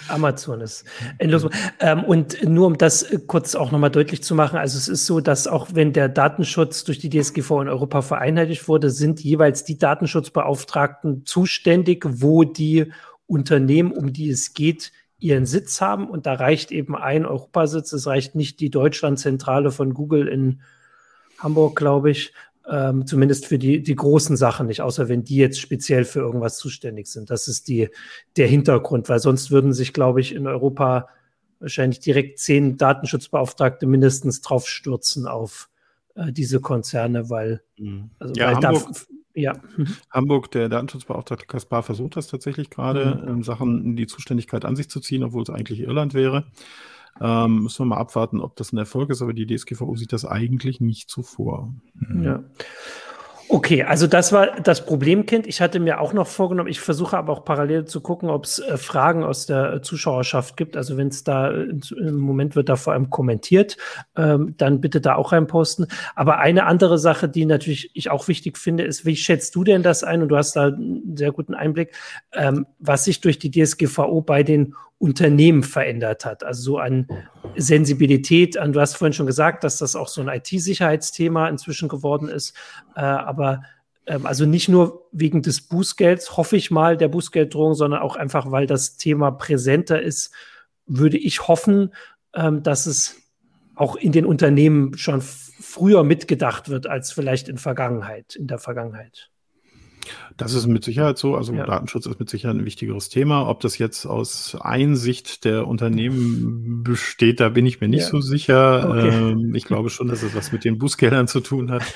[0.09, 0.85] Amazon ist
[1.19, 1.47] endlos.
[1.79, 5.21] Ähm, und nur um das kurz auch nochmal deutlich zu machen, also es ist so,
[5.21, 9.79] dass auch wenn der Datenschutz durch die DSGV in Europa vereinheitlicht wurde, sind jeweils die
[9.79, 12.93] Datenschutzbeauftragten zuständig, wo die
[13.31, 16.09] Unternehmen, um die es geht, ihren Sitz haben.
[16.09, 17.93] Und da reicht eben ein Europasitz.
[17.93, 20.63] Es reicht nicht die Deutschlandzentrale von Google in
[21.39, 22.33] Hamburg, glaube ich.
[22.69, 26.59] Ähm, zumindest für die, die großen Sachen nicht, außer wenn die jetzt speziell für irgendwas
[26.59, 27.31] zuständig sind.
[27.31, 27.89] Das ist die,
[28.37, 31.09] der Hintergrund, weil sonst würden sich, glaube ich, in Europa
[31.59, 35.69] wahrscheinlich direkt zehn Datenschutzbeauftragte mindestens draufstürzen auf
[36.15, 38.11] äh, diese Konzerne, weil, mhm.
[38.19, 39.01] also, ja, weil Hamburg, da,
[39.35, 39.53] ja.
[40.11, 43.29] Hamburg, der Datenschutzbeauftragte Kaspar versucht das tatsächlich gerade, mhm.
[43.29, 46.47] in Sachen die Zuständigkeit an sich zu ziehen, obwohl es eigentlich Irland wäre.
[47.21, 50.25] Ähm, müssen wir mal abwarten, ob das ein Erfolg ist, aber die DSGVO sieht das
[50.25, 51.75] eigentlich nicht so vor.
[51.95, 52.23] Mhm.
[52.23, 52.45] Ja.
[53.53, 55.45] Okay, also das war das Problemkind.
[55.49, 58.61] Ich hatte mir auch noch vorgenommen, ich versuche aber auch parallel zu gucken, ob es
[58.61, 60.77] äh, Fragen aus der Zuschauerschaft gibt.
[60.77, 63.77] Also wenn es da äh, im Moment wird da vor allem kommentiert,
[64.17, 65.89] ähm, dann bitte da auch reinposten.
[66.15, 69.83] Aber eine andere Sache, die natürlich ich auch wichtig finde, ist, wie schätzt du denn
[69.83, 70.23] das ein?
[70.23, 71.93] Und du hast da einen sehr guten Einblick,
[72.33, 76.45] ähm, was sich durch die DSGVO bei den Unternehmen verändert hat.
[76.45, 77.09] Also so an
[77.57, 82.29] Sensibilität, an, du hast vorhin schon gesagt, dass das auch so ein IT-Sicherheitsthema inzwischen geworden
[82.29, 82.55] ist.
[82.95, 83.63] Äh, aber
[84.05, 88.51] ähm, also nicht nur wegen des Bußgelds, hoffe ich mal, der Bußgelddrohung, sondern auch einfach,
[88.51, 90.35] weil das Thema präsenter ist,
[90.87, 91.95] würde ich hoffen,
[92.35, 93.17] ähm, dass es
[93.77, 99.31] auch in den Unternehmen schon früher mitgedacht wird als vielleicht in Vergangenheit, in der Vergangenheit.
[100.37, 101.37] Das ist mit Sicherheit so.
[101.37, 101.67] Also ja.
[101.67, 103.49] Datenschutz ist mit Sicherheit ein wichtigeres Thema.
[103.49, 108.09] Ob das jetzt aus Einsicht der Unternehmen besteht, da bin ich mir nicht ja.
[108.09, 108.89] so sicher.
[108.89, 109.09] Okay.
[109.09, 111.83] Ähm, ich glaube schon, dass es was mit den Bußgeldern zu tun hat.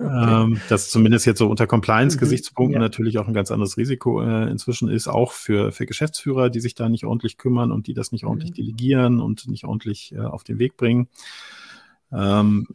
[0.00, 0.42] Okay.
[0.42, 2.82] Ähm, dass zumindest jetzt so unter Compliance-Gesichtspunkten mhm.
[2.82, 2.86] ja.
[2.86, 6.74] natürlich auch ein ganz anderes Risiko äh, inzwischen ist, auch für, für Geschäftsführer, die sich
[6.74, 8.54] da nicht ordentlich kümmern und die das nicht ordentlich mhm.
[8.54, 11.08] delegieren und nicht ordentlich äh, auf den Weg bringen.
[12.12, 12.68] Ähm,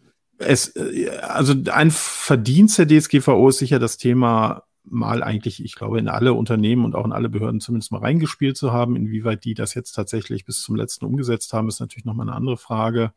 [0.46, 6.00] es, äh, also ein Verdienst der DSGVO ist sicher das Thema mal eigentlich, ich glaube,
[6.00, 8.96] in alle Unternehmen und auch in alle Behörden zumindest mal reingespielt zu haben.
[8.96, 12.58] Inwieweit die das jetzt tatsächlich bis zum letzten umgesetzt haben, ist natürlich nochmal eine andere
[12.58, 13.14] Frage.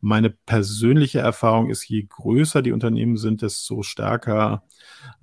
[0.00, 4.62] Meine persönliche Erfahrung ist, je größer die Unternehmen sind, desto stärker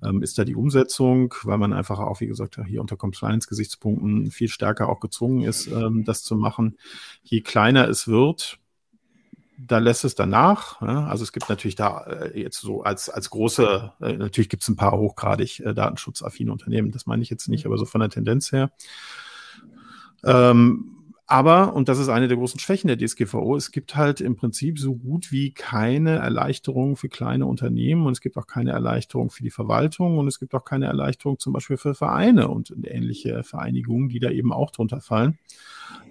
[0.02, 4.48] ähm, ist da die Umsetzung, weil man einfach auch, wie gesagt, hier unter Compliance-Gesichtspunkten viel
[4.48, 6.76] stärker auch gezwungen ist, ähm, das zu machen.
[7.22, 8.58] Je kleiner es wird,
[9.66, 10.80] da lässt es danach.
[10.80, 11.06] Ja?
[11.06, 14.68] Also es gibt natürlich da äh, jetzt so als, als große, äh, natürlich gibt es
[14.68, 18.10] ein paar hochgradig äh, datenschutzaffine Unternehmen, das meine ich jetzt nicht, aber so von der
[18.10, 18.70] Tendenz her.
[20.24, 20.90] Ähm,
[21.26, 24.78] aber, und das ist eine der großen Schwächen der DSGVO, es gibt halt im Prinzip
[24.78, 29.42] so gut wie keine Erleichterung für kleine Unternehmen und es gibt auch keine Erleichterung für
[29.42, 34.10] die Verwaltung und es gibt auch keine Erleichterung zum Beispiel für Vereine und ähnliche Vereinigungen,
[34.10, 35.38] die da eben auch drunter fallen.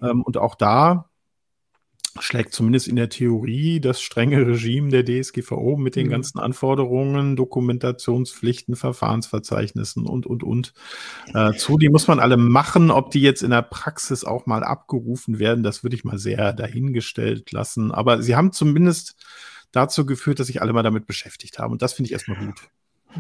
[0.02, 1.10] Ähm, und auch da
[2.20, 6.12] schlägt zumindest in der Theorie das strenge Regime der DSGVO mit den mhm.
[6.12, 10.74] ganzen Anforderungen, Dokumentationspflichten, Verfahrensverzeichnissen und, und, und
[11.34, 11.78] äh, zu.
[11.78, 12.92] Die muss man alle machen.
[12.92, 16.54] Ob die jetzt in der Praxis auch mal abgerufen werden, das würde ich mal sehr
[16.54, 17.92] dahingestellt lassen.
[17.92, 19.16] Aber sie haben zumindest
[19.72, 21.72] dazu geführt, dass sich alle mal damit beschäftigt haben.
[21.74, 22.60] Und das finde ich erstmal gut.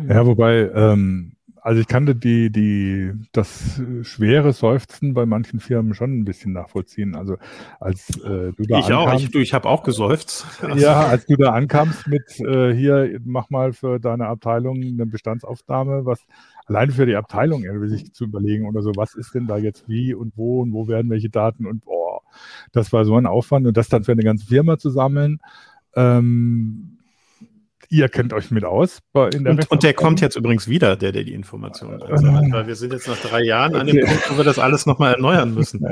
[0.07, 6.19] Ja, wobei, ähm, also ich kannte die, die, das schwere Seufzen bei manchen Firmen schon
[6.19, 7.15] ein bisschen nachvollziehen.
[7.15, 7.37] Also
[7.79, 10.45] als äh, du da Ich ankamst, auch, ich, du, ich habe auch geseufzt.
[10.75, 16.05] Ja, als du da ankamst mit äh, hier, mach mal für deine Abteilung eine Bestandsaufnahme,
[16.05, 16.19] was
[16.65, 19.87] allein für die Abteilung irgendwie sich zu überlegen oder so, was ist denn da jetzt
[19.87, 22.23] wie und wo und wo werden welche Daten und boah,
[22.73, 25.39] das war so ein Aufwand und das dann für eine ganze Firma zu sammeln.
[25.95, 26.92] Ähm,
[27.89, 28.99] ihr kennt euch mit aus.
[29.13, 32.93] und, und, der kommt jetzt übrigens wieder, der, der die Informationen äh, weil wir sind
[32.93, 35.85] jetzt nach drei Jahren an dem Punkt, wo wir das alles nochmal erneuern müssen.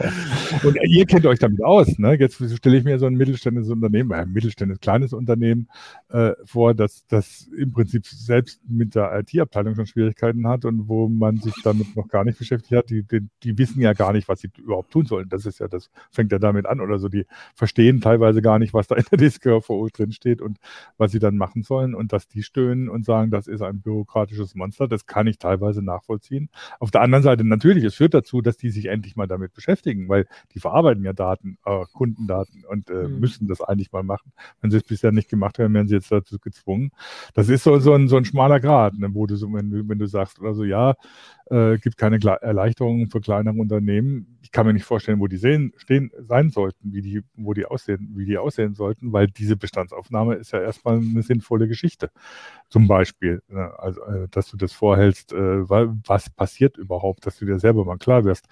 [0.63, 1.97] Und ihr kennt euch damit aus.
[1.97, 2.17] Ne?
[2.19, 5.69] Jetzt stelle ich mir so ein mittelständisches Unternehmen, ein mittelständisches kleines Unternehmen
[6.11, 11.07] äh, vor, das, das im Prinzip selbst mit der IT-Abteilung schon Schwierigkeiten hat und wo
[11.07, 12.89] man sich damit noch gar nicht beschäftigt hat.
[12.89, 15.29] Die, die, die wissen ja gar nicht, was sie überhaupt tun sollen.
[15.29, 17.07] Das ist ja, das fängt ja damit an oder so.
[17.07, 20.57] Die verstehen teilweise gar nicht, was da in der DSGVO drinsteht und
[20.97, 24.53] was sie dann machen sollen und dass die stöhnen und sagen, das ist ein bürokratisches
[24.55, 26.49] Monster, das kann ich teilweise nachvollziehen.
[26.79, 30.09] Auf der anderen Seite natürlich, es führt dazu, dass die sich endlich mal damit beschäftigen,
[30.09, 33.19] weil die verarbeiten ja Daten, äh, Kundendaten und äh, mhm.
[33.19, 34.33] müssen das eigentlich mal machen.
[34.59, 36.91] Wenn sie es bisher nicht gemacht haben, werden sie jetzt dazu gezwungen.
[37.33, 39.99] Das ist so, so, ein, so ein schmaler Grad, ne, wo du so, wenn, wenn
[39.99, 40.95] du sagst, also ja,
[41.51, 44.37] äh, gibt keine Erleichterungen für kleinere Unternehmen.
[44.41, 47.65] Ich kann mir nicht vorstellen, wo die sehen, stehen, sein sollten, wie die, wo die
[47.65, 52.09] aussehen, wie die aussehen sollten, weil diese Bestandsaufnahme ist ja erstmal eine sinnvolle Geschichte.
[52.69, 57.45] Zum Beispiel, ne, also, äh, dass du das vorhältst, äh, was passiert überhaupt, dass du
[57.45, 58.47] dir selber mal klar wirst.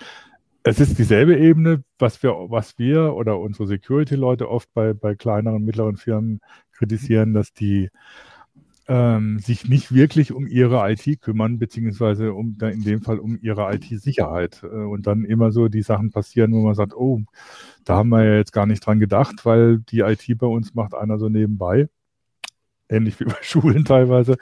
[0.63, 5.63] Es ist dieselbe Ebene, was wir, was wir oder unsere Security-Leute oft bei, bei kleineren,
[5.63, 6.41] mittleren Firmen
[6.79, 7.89] kritisieren, dass die
[8.89, 13.71] ähm, sich nicht wirklich um ihre IT kümmern, beziehungsweise um in dem Fall um ihre
[13.75, 14.63] IT-Sicherheit.
[14.63, 17.21] Äh, und dann immer so die Sachen passieren, wo man sagt, oh,
[17.85, 20.95] da haben wir ja jetzt gar nicht dran gedacht, weil die IT bei uns macht
[20.95, 21.87] einer so nebenbei.
[22.89, 24.37] Ähnlich wie bei Schulen teilweise.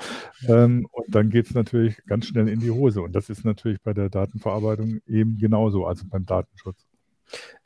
[0.48, 3.02] Ähm, und dann geht es natürlich ganz schnell in die Hose.
[3.02, 6.87] Und das ist natürlich bei der Datenverarbeitung eben genauso, also beim Datenschutz.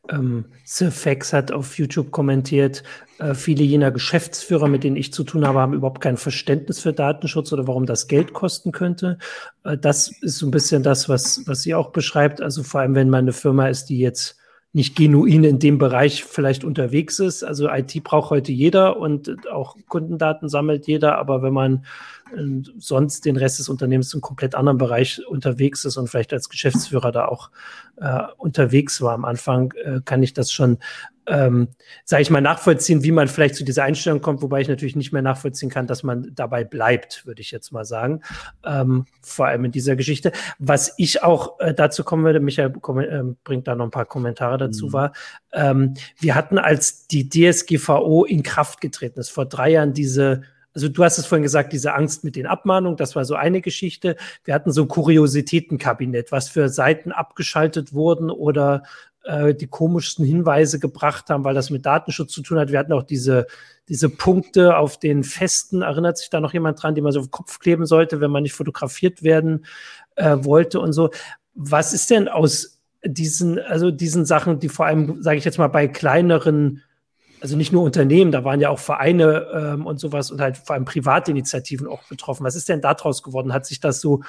[0.09, 2.83] Ähm, Fax hat auf YouTube kommentiert,
[3.19, 6.91] äh, viele jener Geschäftsführer, mit denen ich zu tun habe, haben überhaupt kein Verständnis für
[6.91, 9.19] Datenschutz oder warum das Geld kosten könnte.
[9.63, 12.41] Äh, das ist so ein bisschen das, was, was sie auch beschreibt.
[12.41, 14.37] Also vor allem, wenn man eine Firma ist, die jetzt
[14.73, 17.43] nicht genuin in dem Bereich vielleicht unterwegs ist.
[17.43, 21.85] Also IT braucht heute jeder und auch Kundendaten sammelt jeder, aber wenn man
[22.77, 27.11] sonst den Rest des Unternehmens in komplett anderen Bereich unterwegs ist und vielleicht als Geschäftsführer
[27.11, 27.51] da auch
[27.97, 30.77] äh, unterwegs war am Anfang, äh, kann ich das schon
[31.27, 31.69] ähm,
[32.03, 35.13] sage ich mal, nachvollziehen, wie man vielleicht zu dieser Einstellung kommt, wobei ich natürlich nicht
[35.13, 38.21] mehr nachvollziehen kann, dass man dabei bleibt, würde ich jetzt mal sagen.
[38.65, 40.31] Ähm, vor allem in dieser Geschichte.
[40.59, 44.57] Was ich auch äh, dazu kommen würde, Michael äh, bringt da noch ein paar Kommentare
[44.57, 44.93] dazu, mhm.
[44.93, 45.13] war,
[45.53, 50.41] ähm, wir hatten, als die DSGVO in Kraft getreten ist, vor drei Jahren diese
[50.73, 53.61] also du hast es vorhin gesagt, diese Angst mit den Abmahnungen, das war so eine
[53.61, 54.15] Geschichte.
[54.43, 58.83] Wir hatten so ein Kuriositätenkabinett, was für Seiten abgeschaltet wurden oder
[59.23, 62.71] äh, die komischsten Hinweise gebracht haben, weil das mit Datenschutz zu tun hat.
[62.71, 63.47] Wir hatten auch diese,
[63.89, 67.27] diese Punkte auf den Festen, erinnert sich da noch jemand dran, die man so auf
[67.27, 69.65] den Kopf kleben sollte, wenn man nicht fotografiert werden
[70.15, 71.11] äh, wollte und so.
[71.53, 75.67] Was ist denn aus diesen, also diesen Sachen, die vor allem, sage ich jetzt mal,
[75.67, 76.81] bei kleineren
[77.41, 80.75] also nicht nur Unternehmen, da waren ja auch Vereine ähm, und sowas und halt vor
[80.75, 82.45] allem Privatinitiativen auch betroffen.
[82.45, 83.53] Was ist denn daraus geworden?
[83.53, 84.21] Hat sich das so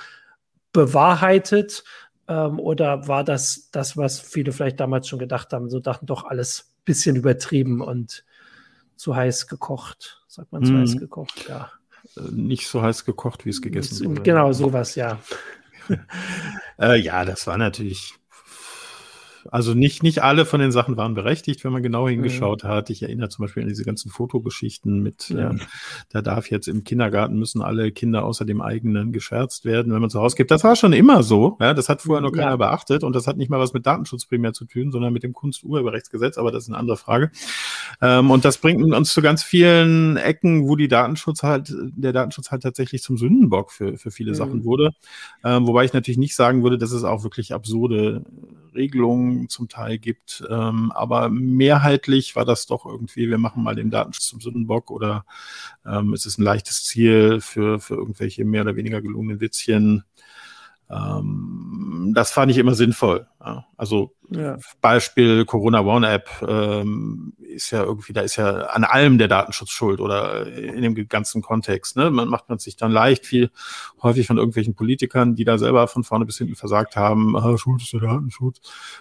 [0.72, 1.84] bewahrheitet?
[2.26, 5.68] Ähm, oder war das das, was viele vielleicht damals schon gedacht haben?
[5.68, 8.24] So dachten doch alles ein bisschen übertrieben und
[8.96, 10.24] zu heiß gekocht.
[10.26, 10.80] Sagt man zu hm.
[10.80, 11.70] heiß gekocht, ja.
[12.16, 14.22] Äh, nicht so heiß gekocht, wie es gegessen wurde.
[14.22, 15.18] Genau, sowas, ja.
[16.78, 18.14] äh, ja, das war natürlich
[19.50, 22.68] also nicht, nicht alle von den Sachen waren berechtigt, wenn man genau hingeschaut mhm.
[22.68, 22.90] hat.
[22.90, 25.50] Ich erinnere zum Beispiel an diese ganzen Fotogeschichten mit, ja.
[25.50, 25.60] ähm,
[26.10, 30.10] da darf jetzt im Kindergarten müssen alle Kinder außer dem eigenen geschwärzt werden, wenn man
[30.10, 30.50] zu Hause gibt.
[30.50, 31.56] Das war schon immer so.
[31.60, 32.56] Ja, das hat vorher noch keiner ja.
[32.56, 35.32] beachtet und das hat nicht mal was mit Datenschutz primär zu tun, sondern mit dem
[35.32, 37.30] Kunsturheberrechtsgesetz, aber das ist eine andere Frage.
[38.00, 42.50] Ähm, und das bringt uns zu ganz vielen Ecken, wo die Datenschutz halt, der Datenschutz
[42.50, 44.36] halt tatsächlich zum Sündenbock für, für viele mhm.
[44.36, 44.90] Sachen wurde.
[45.44, 48.24] Ähm, wobei ich natürlich nicht sagen würde, dass es auch wirklich absurde
[48.74, 50.44] Regelungen zum Teil gibt.
[50.48, 55.24] Ähm, aber mehrheitlich war das doch irgendwie, wir machen mal den Datenschutz zum Sündenbock oder
[55.86, 60.04] ähm, es ist ein leichtes Ziel für, für irgendwelche mehr oder weniger gelungenen Witzchen.
[60.90, 63.26] Ähm, das fand ich immer sinnvoll.
[63.40, 63.66] Ja.
[63.76, 64.58] Also ja.
[64.80, 69.70] Beispiel Corona One App ähm, ist ja irgendwie, da ist ja an allem der Datenschutz
[69.70, 71.96] schuld oder in dem ganzen Kontext.
[71.96, 72.10] Ne?
[72.10, 73.50] Man macht man sich dann leicht, viel
[74.02, 77.82] häufig von irgendwelchen Politikern, die da selber von vorne bis hinten versagt haben, ah, Schuld
[77.82, 78.60] ist der Datenschutz.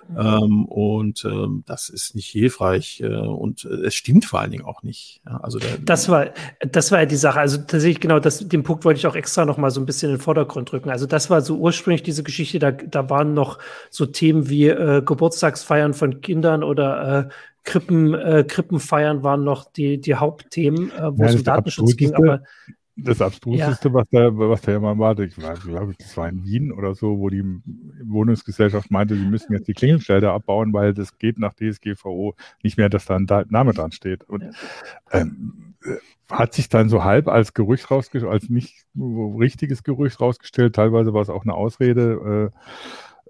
[0.10, 0.18] Mhm.
[0.18, 4.66] Ähm, und ähm, das ist nicht hilfreich äh, und äh, es stimmt vor allen Dingen
[4.66, 5.22] auch nicht.
[5.26, 6.28] Ja, also der, das war,
[6.60, 7.40] das war ja die Sache.
[7.40, 10.12] Also tatsächlich genau, das, den Punkt wollte ich auch extra noch mal so ein bisschen
[10.12, 10.90] in den Vordergrund rücken.
[10.90, 12.60] Also das war so ursprünglich diese Geschichte.
[12.60, 17.30] Da, da waren noch so Themen wie äh, Geburtstagsfeiern von Kindern oder äh,
[17.64, 22.16] Krippen, äh, Krippenfeiern waren noch die, die Hauptthemen, äh, wo ja, es um Datenschutz ging.
[22.16, 22.42] Aber
[22.96, 23.94] das Abstruseste, ja.
[23.94, 27.30] was da, was da immer war, ich glaube, das war in Wien oder so, wo
[27.30, 27.44] die
[28.04, 32.90] Wohnungsgesellschaft meinte, sie müssen jetzt die Klingelstelle abbauen, weil das geht nach DSGVO nicht mehr,
[32.90, 34.24] dass da ein Name dran steht.
[34.24, 34.44] Und
[35.12, 35.98] ähm, äh,
[36.32, 40.76] hat sich dann so halb als Gerücht rausgestellt, als nicht richtiges Gerücht rausgestellt.
[40.76, 42.52] Teilweise war es auch eine Ausrede.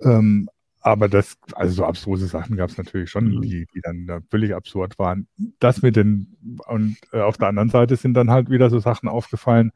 [0.02, 0.50] Äh, ähm,
[0.82, 3.42] aber das, also so abstruse Sachen gab es natürlich schon, mhm.
[3.42, 5.28] die, die dann äh, völlig absurd waren.
[5.60, 9.08] Das mit den, und äh, auf der anderen Seite sind dann halt wieder so Sachen
[9.08, 9.72] aufgefallen,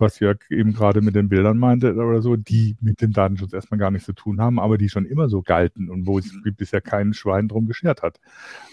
[0.00, 3.78] was Jörg eben gerade mit den Bildern meinte oder so, die mit dem Datenschutz erstmal
[3.78, 6.80] gar nichts zu tun haben, aber die schon immer so galten und wo es bisher
[6.80, 8.20] kein Schwein drum geschert hat.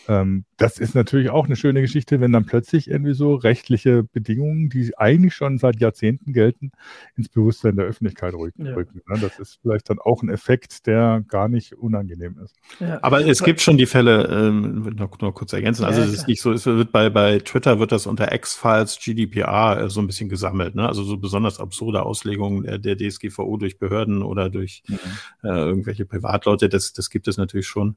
[0.08, 4.70] Ähm, das ist natürlich auch eine schöne Geschichte, wenn dann plötzlich irgendwie so rechtliche Bedingungen,
[4.70, 6.72] die eigentlich schon seit Jahrzehnten gelten,
[7.18, 8.66] ins Bewusstsein der Öffentlichkeit rücken.
[8.66, 8.76] Ja.
[8.76, 9.20] Ne?
[9.20, 12.56] Das ist vielleicht dann auch ein Effekt, der gar nicht unangenehm ist.
[12.80, 13.00] Ja.
[13.02, 16.28] Aber es gibt schon die Fälle, ähm, noch, noch kurz ergänzen, also ja, es ist
[16.28, 20.08] nicht so, es wird bei, bei Twitter wird das unter X-Files GDPR äh, so ein
[20.08, 20.88] bisschen gesammelt, ne?
[20.88, 25.00] also so besonders absurde Auslegungen der, DSGVO durch Behörden oder durch mhm.
[25.44, 27.96] äh, irgendwelche Privatleute, das, das gibt es natürlich schon.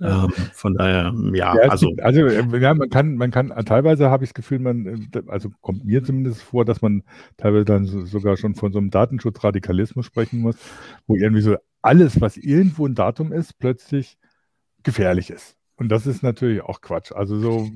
[0.00, 1.88] Ähm, von daher, ja, ja also.
[1.88, 5.22] Gibt, also, äh, ja, man kann, man kann, teilweise habe ich das Gefühl, man, äh,
[5.26, 7.02] also kommt mir zumindest vor, dass man
[7.36, 10.56] teilweise dann so, sogar schon von so einem Datenschutzradikalismus sprechen muss,
[11.06, 14.18] wo irgendwie so alles, was irgendwo ein Datum ist, plötzlich
[14.84, 15.57] gefährlich ist.
[15.78, 17.12] Und das ist natürlich auch Quatsch.
[17.12, 17.70] Also so,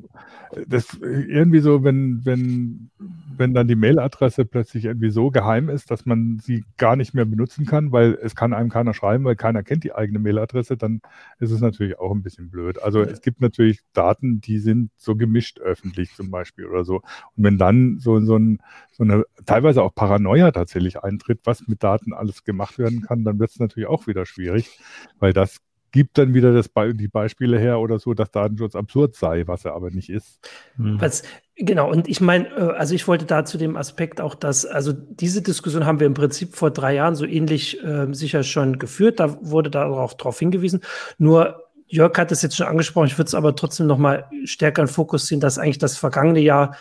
[0.67, 2.91] das irgendwie so, wenn, wenn,
[3.37, 7.25] wenn dann die Mailadresse plötzlich irgendwie so geheim ist, dass man sie gar nicht mehr
[7.25, 11.01] benutzen kann, weil es kann einem keiner schreiben, weil keiner kennt die eigene Mailadresse, dann
[11.39, 12.83] ist es natürlich auch ein bisschen blöd.
[12.83, 16.97] Also es gibt natürlich Daten, die sind so gemischt öffentlich zum Beispiel oder so.
[17.37, 18.59] Und wenn dann so, so, ein,
[18.91, 23.39] so eine teilweise auch Paranoia tatsächlich eintritt, was mit Daten alles gemacht werden kann, dann
[23.39, 24.81] wird es natürlich auch wieder schwierig,
[25.21, 25.61] weil das
[25.93, 29.65] gibt dann wieder das Be die Beispiele her oder so, dass Datenschutz absurd sei, was
[29.65, 30.41] er aber nicht ist.
[30.77, 31.01] Mhm.
[31.01, 31.23] Was,
[31.55, 34.93] genau, und ich meine, äh, also ich wollte da zu dem Aspekt auch, dass, also
[34.93, 39.21] diese Diskussion haben wir im Prinzip vor drei Jahren so ähnlich äh, sicher schon geführt,
[39.21, 40.81] da wurde da auch darauf hingewiesen.
[41.19, 44.83] Nur Jörg hat es jetzt schon angesprochen, ich würde es aber trotzdem noch mal stärker
[44.83, 46.75] in Fokus ziehen, dass eigentlich das vergangene Jahr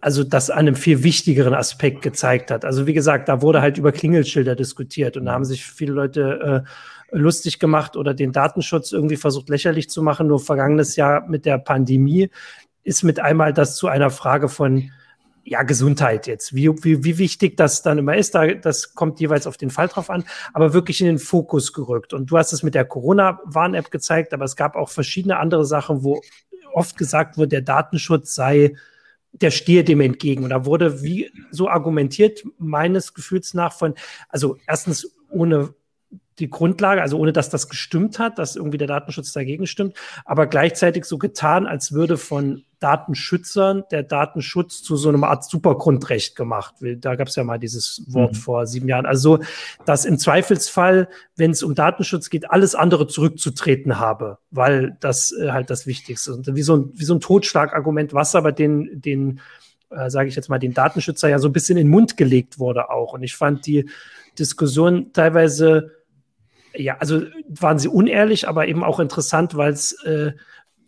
[0.00, 2.64] also das an einem viel wichtigeren Aspekt gezeigt hat.
[2.64, 6.64] Also wie gesagt, da wurde halt über Klingelschilder diskutiert und da haben sich viele Leute
[6.64, 6.70] äh,
[7.12, 10.26] lustig gemacht oder den Datenschutz irgendwie versucht lächerlich zu machen.
[10.26, 12.30] Nur vergangenes Jahr mit der Pandemie
[12.82, 14.90] ist mit einmal das zu einer Frage von
[15.44, 16.54] ja, Gesundheit jetzt.
[16.54, 19.88] Wie, wie, wie wichtig das dann immer ist, da, das kommt jeweils auf den Fall
[19.88, 22.12] drauf an, aber wirklich in den Fokus gerückt.
[22.12, 26.04] Und du hast es mit der Corona-Warn-App gezeigt, aber es gab auch verschiedene andere Sachen,
[26.04, 26.20] wo
[26.72, 28.74] oft gesagt wird, der Datenschutz sei,
[29.32, 30.44] der stehe dem entgegen.
[30.44, 33.94] Und da wurde wie so argumentiert, meines Gefühls nach von,
[34.28, 35.74] also erstens ohne
[36.40, 40.46] die Grundlage, also ohne dass das gestimmt hat, dass irgendwie der Datenschutz dagegen stimmt, aber
[40.46, 46.76] gleichzeitig so getan, als würde von Datenschützern der Datenschutz zu so einer Art Supergrundrecht gemacht.
[46.80, 48.38] Da gab es ja mal dieses Wort mhm.
[48.38, 49.04] vor sieben Jahren.
[49.04, 49.40] Also,
[49.84, 55.50] dass im Zweifelsfall, wenn es um Datenschutz geht, alles andere zurückzutreten habe, weil das äh,
[55.50, 56.48] halt das Wichtigste ist.
[56.48, 59.40] Und wie so ein, wie so ein Totschlagargument, was aber den, den
[59.90, 62.58] äh, sage ich jetzt mal, den Datenschützer ja so ein bisschen in den Mund gelegt
[62.58, 63.12] wurde auch.
[63.12, 63.90] Und ich fand die
[64.38, 65.99] Diskussion teilweise
[66.80, 70.32] ja, also waren sie unehrlich, aber eben auch interessant, weil es äh,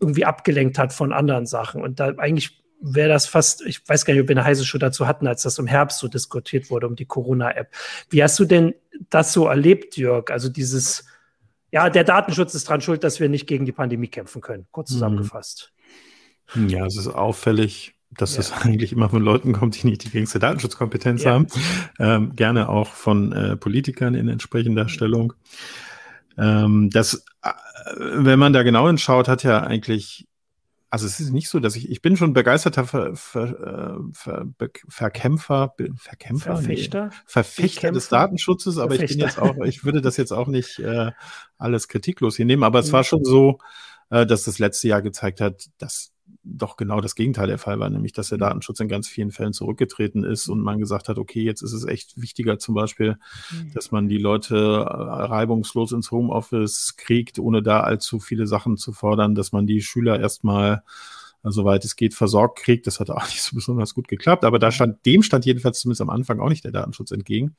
[0.00, 1.83] irgendwie abgelenkt hat von anderen Sachen.
[1.83, 4.78] Und da eigentlich wäre das fast, ich weiß gar nicht, ob wir eine heiße Show
[4.78, 7.72] dazu hatten, als das im Herbst so diskutiert wurde, um die Corona-App.
[8.11, 8.74] Wie hast du denn
[9.09, 10.31] das so erlebt, Jörg?
[10.31, 11.07] Also dieses,
[11.70, 14.90] ja, der Datenschutz ist dran schuld, dass wir nicht gegen die Pandemie kämpfen können, kurz
[14.90, 14.94] mhm.
[14.94, 15.72] zusammengefasst.
[16.55, 18.38] Ja, es ist auffällig, dass ja.
[18.38, 21.33] das eigentlich immer von Leuten kommt, die nicht die geringste Datenschutzkompetenz ja.
[21.33, 21.46] haben.
[21.98, 25.35] Ähm, gerne auch von äh, Politikern in entsprechender Stellung.
[26.38, 27.51] Ähm, das, äh,
[27.98, 30.27] wenn man da genau hinschaut, hat ja eigentlich,
[30.90, 34.46] also es ist nicht so, dass ich, ich bin schon begeisterter Ver, Ver, äh, Ver,
[34.88, 39.12] Verkämpfer, Verkämpfer, Verfechter, nee, Verfechter des Datenschutzes, aber Verfechter.
[39.12, 41.12] ich bin jetzt auch, ich würde das jetzt auch nicht äh,
[41.59, 43.59] alles kritiklos hinnehmen, aber es war schon so,
[44.11, 46.12] äh, dass das letzte Jahr gezeigt hat, dass
[46.45, 48.43] doch genau das Gegenteil der Fall war, nämlich dass der mhm.
[48.43, 51.84] Datenschutz in ganz vielen Fällen zurückgetreten ist und man gesagt hat, okay, jetzt ist es
[51.84, 53.18] echt wichtiger zum Beispiel,
[53.51, 53.72] mhm.
[53.74, 58.93] dass man die Leute äh, reibungslos ins Homeoffice kriegt, ohne da allzu viele Sachen zu
[58.93, 60.82] fordern, dass man die Schüler erstmal
[61.51, 62.86] soweit es geht, versorgt kriegt.
[62.86, 66.03] Das hat auch nicht so besonders gut geklappt, aber da stand, dem stand jedenfalls zumindest
[66.03, 67.57] am Anfang auch nicht der Datenschutz entgegen.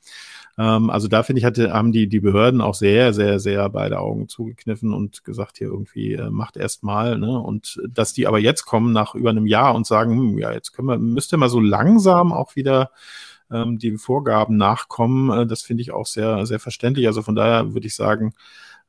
[0.56, 4.00] Ähm, also da finde ich, hatte, haben die, die Behörden auch sehr, sehr, sehr beide
[4.00, 7.38] Augen zugekniffen und gesagt, hier irgendwie äh, macht erst mal, ne?
[7.38, 10.72] Und dass die aber jetzt kommen nach über einem Jahr und sagen, hm, ja, jetzt
[10.72, 12.90] können wir, müsste mal so langsam auch wieder
[13.50, 17.06] ähm, die Vorgaben nachkommen, äh, das finde ich auch sehr, sehr verständlich.
[17.06, 18.32] Also von daher würde ich sagen,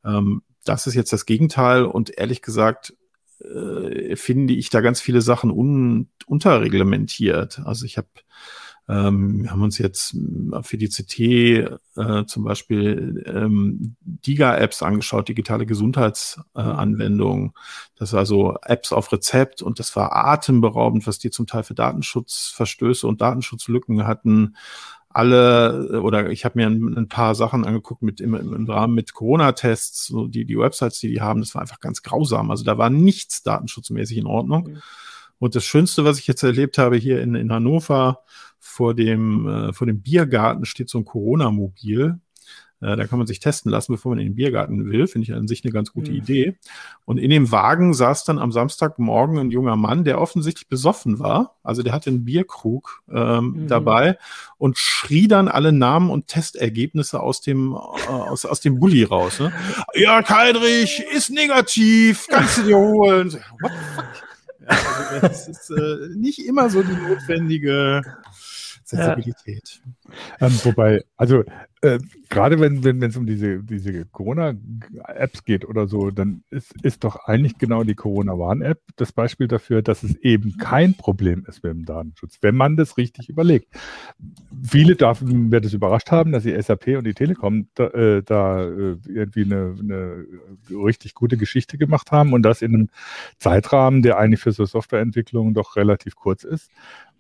[0.04, 2.94] ähm, das ist jetzt das Gegenteil und ehrlich gesagt,
[3.40, 7.62] äh, finde ich da ganz viele Sachen un unterreglementiert.
[7.64, 8.08] Also ich habe
[8.88, 15.28] ähm, wir haben uns jetzt äh, für die CT äh, zum Beispiel ähm, DIGA-Apps angeschaut,
[15.28, 17.48] digitale Gesundheitsanwendungen.
[17.50, 17.52] Äh,
[17.98, 21.74] das war also Apps auf Rezept und das war atemberaubend, was die zum Teil für
[21.74, 24.56] Datenschutzverstöße und Datenschutzlücken hatten
[25.16, 29.14] alle oder ich habe mir ein, ein, paar Sachen angeguckt mit im, im Rahmen mit
[29.14, 32.52] Corona-Tests, so die die Websites, die die haben, das war einfach ganz grausam.
[32.52, 34.68] Also da war nichts datenschutzmäßig in Ordnung.
[34.68, 34.82] Mhm.
[35.40, 38.24] Und das Schönste, was ich jetzt erlebt habe hier in, in Hannover
[38.60, 42.20] vor dem äh, vor dem Biergarten steht so ein Corona-Mobil
[42.86, 45.08] äh, da kann man sich testen lassen, bevor man in den Biergarten will.
[45.08, 46.18] Finde ich an sich eine ganz gute mhm.
[46.18, 46.58] Idee.
[47.06, 51.56] Und in dem Wagen saß dann am Samstagmorgen ein junger Mann, der offensichtlich besoffen war.
[51.64, 53.68] Also der hatte einen Bierkrug ähm, mhm.
[53.68, 54.18] dabei
[54.58, 59.40] und schrie dann alle Namen und Testergebnisse aus dem, äh, aus, aus dem Bulli raus.
[59.40, 59.52] Ne?
[59.96, 63.34] Ja, Keidrich ist negativ, kannst du dir holen.
[63.34, 64.06] What the fuck?
[64.68, 64.78] Ja,
[65.12, 68.02] also das ist äh, nicht immer so die notwendige
[68.86, 69.82] Sensibilität.
[70.40, 70.48] Ja.
[70.48, 71.44] Ähm, wobei, also
[71.82, 77.04] äh, gerade wenn wenn es um diese diese Corona-Apps geht oder so, dann ist, ist
[77.04, 81.74] doch eigentlich genau die Corona-Warn-App das Beispiel dafür, dass es eben kein Problem ist mit
[81.74, 83.74] dem Datenschutz, wenn man das richtig überlegt.
[84.64, 88.98] Viele werden es überrascht haben, dass die SAP und die Telekom da, äh, da äh,
[89.08, 90.26] irgendwie eine, eine
[90.70, 92.90] richtig gute Geschichte gemacht haben und das in einem
[93.40, 96.70] Zeitrahmen, der eigentlich für so Softwareentwicklung doch relativ kurz ist.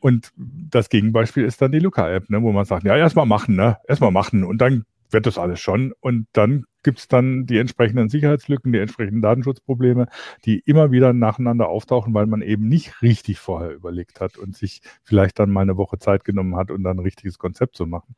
[0.05, 3.79] Und das Gegenbeispiel ist dann die Luca-App, ne, wo man sagt, ja, erstmal machen, ne?
[3.87, 5.95] Erstmal machen und dann wird das alles schon.
[5.99, 10.07] Und dann gibt es dann die entsprechenden Sicherheitslücken, die entsprechenden Datenschutzprobleme,
[10.45, 14.81] die immer wieder nacheinander auftauchen, weil man eben nicht richtig vorher überlegt hat und sich
[15.01, 18.15] vielleicht dann mal eine Woche Zeit genommen hat und dann ein richtiges Konzept zu machen.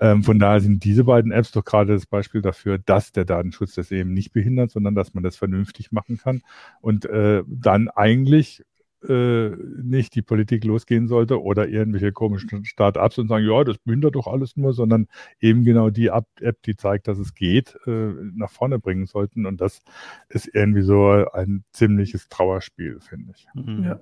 [0.00, 3.76] Ähm, von daher sind diese beiden Apps doch gerade das Beispiel dafür, dass der Datenschutz
[3.76, 6.42] das eben nicht behindert, sondern dass man das vernünftig machen kann
[6.80, 8.64] und äh, dann eigentlich
[9.06, 9.50] äh,
[9.82, 14.26] nicht die Politik losgehen sollte oder irgendwelche komischen Start-ups und sagen, ja, das behindert doch
[14.26, 15.06] alles nur, sondern
[15.40, 19.46] eben genau die App, die zeigt, dass es geht, äh, nach vorne bringen sollten.
[19.46, 19.80] Und das
[20.28, 23.46] ist irgendwie so ein ziemliches Trauerspiel, finde ich.
[23.54, 23.84] Mhm.
[23.84, 24.00] Ja.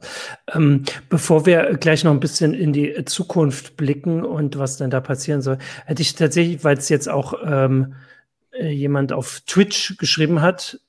[0.55, 5.01] Ähm, bevor wir gleich noch ein bisschen in die Zukunft blicken und was denn da
[5.01, 7.95] passieren soll, hätte ich tatsächlich, weil es jetzt auch ähm,
[8.53, 10.81] äh, jemand auf Twitch geschrieben hat,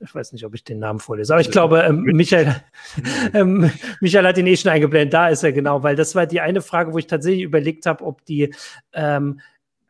[0.00, 2.56] ich weiß nicht, ob ich den Namen vorlese, aber ich glaube, ähm, Michael,
[3.34, 3.70] ähm,
[4.00, 6.60] Michael hat ihn eh schon eingeblendet, da ist er genau, weil das war die eine
[6.60, 8.54] Frage, wo ich tatsächlich überlegt habe, ob die,
[8.92, 9.40] ähm,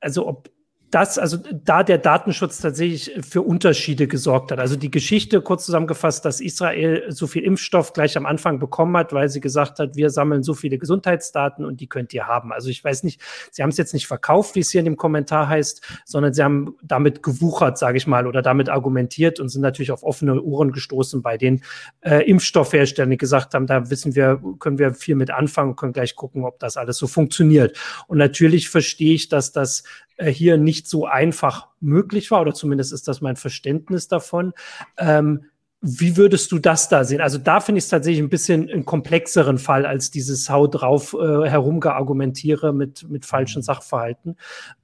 [0.01, 0.51] also ob
[0.95, 4.61] das, also da der Datenschutz tatsächlich für Unterschiede gesorgt hat.
[4.61, 9.13] Also die Geschichte kurz zusammengefasst, dass Israel so viel Impfstoff gleich am Anfang bekommen hat,
[9.13, 12.53] weil sie gesagt hat, wir sammeln so viele Gesundheitsdaten und die könnt ihr haben.
[12.53, 13.21] Also ich weiß nicht,
[13.51, 16.45] sie haben es jetzt nicht verkauft, wie es hier in dem Kommentar heißt, sondern sie
[16.45, 20.71] haben damit gewuchert, sage ich mal, oder damit argumentiert und sind natürlich auf offene Uhren
[20.71, 21.63] gestoßen bei den
[22.03, 26.15] äh, Impfstoffherstellern, die gesagt haben, da wissen wir, können wir viel mit anfangen, können gleich
[26.15, 27.77] gucken, ob das alles so funktioniert.
[28.07, 29.83] Und natürlich verstehe ich, dass das
[30.23, 34.53] hier nicht so einfach möglich war, oder zumindest ist das mein Verständnis davon.
[34.97, 35.47] Ähm,
[35.87, 37.21] wie würdest du das da sehen?
[37.21, 41.15] Also da finde ich es tatsächlich ein bisschen einen komplexeren Fall als dieses Hau drauf
[41.15, 43.65] äh, herumgeargumentiere mit, mit falschen mhm.
[43.65, 44.37] Sachverhalten.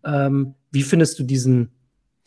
[0.05, 1.71] Ähm, wie findest du diesen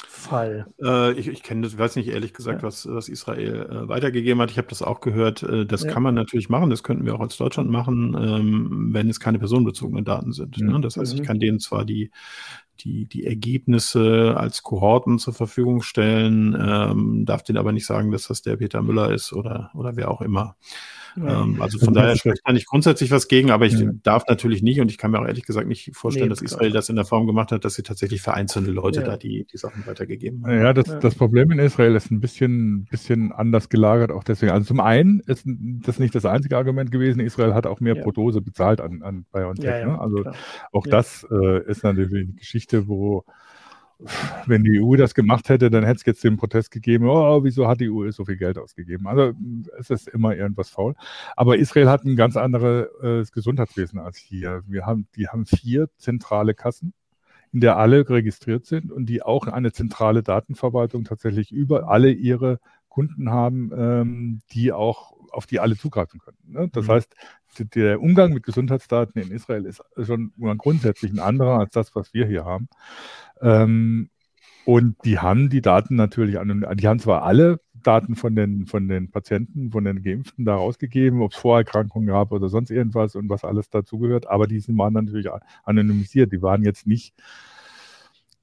[0.07, 0.65] Fall?
[0.81, 2.67] Äh, ich ich kenne das, weiß nicht ehrlich gesagt, ja.
[2.67, 4.49] was, was Israel äh, weitergegeben hat.
[4.49, 5.43] Ich habe das auch gehört.
[5.43, 5.91] Äh, das ja.
[5.91, 6.71] kann man natürlich machen.
[6.71, 10.59] Das könnten wir auch als Deutschland machen, ähm, wenn es keine personenbezogenen Daten sind.
[10.59, 10.81] Ne?
[10.81, 11.21] Das heißt, mhm.
[11.21, 12.09] ich kann denen zwar die
[12.79, 18.27] die, die Ergebnisse als Kohorten zur Verfügung stellen, ähm, darf den aber nicht sagen, dass
[18.27, 20.55] das der Peter Müller ist oder, oder wer auch immer.
[21.17, 23.89] Ähm, also von daher spricht da nicht grundsätzlich was gegen, aber ich ja.
[24.03, 26.69] darf natürlich nicht und ich kann mir auch ehrlich gesagt nicht vorstellen, nee, dass Israel
[26.69, 26.79] klar.
[26.79, 29.05] das in der Form gemacht hat, dass sie tatsächlich für einzelne Leute ja.
[29.05, 30.59] da die, die Sachen weitergegeben haben.
[30.59, 30.99] Ja, das, ja.
[30.99, 34.51] das Problem in Israel ist ein bisschen, bisschen anders gelagert, auch deswegen.
[34.51, 38.11] Also zum einen ist das nicht das einzige Argument gewesen, Israel hat auch mehr pro
[38.11, 39.85] Dose bezahlt an, an BioNTech.
[39.85, 39.99] Ne?
[39.99, 40.35] Also klar.
[40.71, 43.25] auch das äh, ist natürlich eine Geschichte, wo
[44.45, 47.67] wenn die EU das gemacht hätte, dann hätte es jetzt den Protest gegeben, oh, wieso
[47.67, 49.07] hat die EU so viel Geld ausgegeben?
[49.07, 49.33] Also
[49.77, 50.95] es ist immer irgendwas faul.
[51.35, 54.63] Aber Israel hat ein ganz anderes äh, Gesundheitswesen als hier.
[54.67, 56.93] Wir haben, die haben vier zentrale Kassen,
[57.51, 62.59] in der alle registriert sind und die auch eine zentrale Datenverwaltung tatsächlich über alle ihre
[62.89, 66.37] Kunden haben, ähm, die auch auf die alle zugreifen können.
[66.45, 66.69] Ne?
[66.71, 66.91] Das mhm.
[66.91, 67.15] heißt,
[67.75, 72.25] der Umgang mit Gesundheitsdaten in Israel ist schon grundsätzlich ein anderer als das, was wir
[72.25, 72.67] hier haben.
[73.41, 74.09] Ähm,
[74.65, 78.87] und die haben die Daten natürlich an, die haben zwar alle Daten von den, von
[78.87, 83.29] den Patienten, von den Geimpften da rausgegeben, ob es Vorerkrankungen gab oder sonst irgendwas und
[83.29, 85.27] was alles dazugehört, aber die waren natürlich
[85.65, 86.31] anonymisiert.
[86.31, 87.13] Die waren jetzt nicht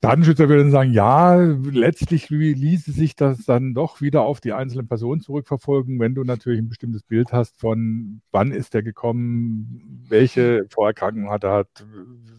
[0.01, 5.21] Datenschützer würden sagen, ja, letztlich ließe sich das dann doch wieder auf die einzelnen Personen
[5.21, 11.29] zurückverfolgen, wenn du natürlich ein bestimmtes Bild hast von, wann ist er gekommen, welche Vorerkrankung
[11.29, 11.87] hat er, hat,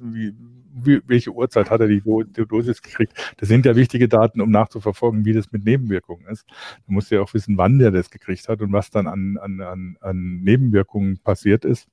[0.01, 0.34] wie,
[0.74, 3.14] wie, welche Uhrzeit hat er die, die Dosis gekriegt.
[3.38, 6.47] Das sind ja wichtige Daten, um nachzuverfolgen, wie das mit Nebenwirkungen ist.
[6.88, 9.97] Du musst ja auch wissen, wann der das gekriegt hat und was dann an, an,
[10.01, 11.88] an, Nebenwirkungen passiert ist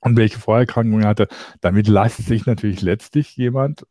[0.00, 1.28] und welche Vorerkrankungen er hatte.
[1.60, 3.86] Damit leistet sich natürlich letztlich jemand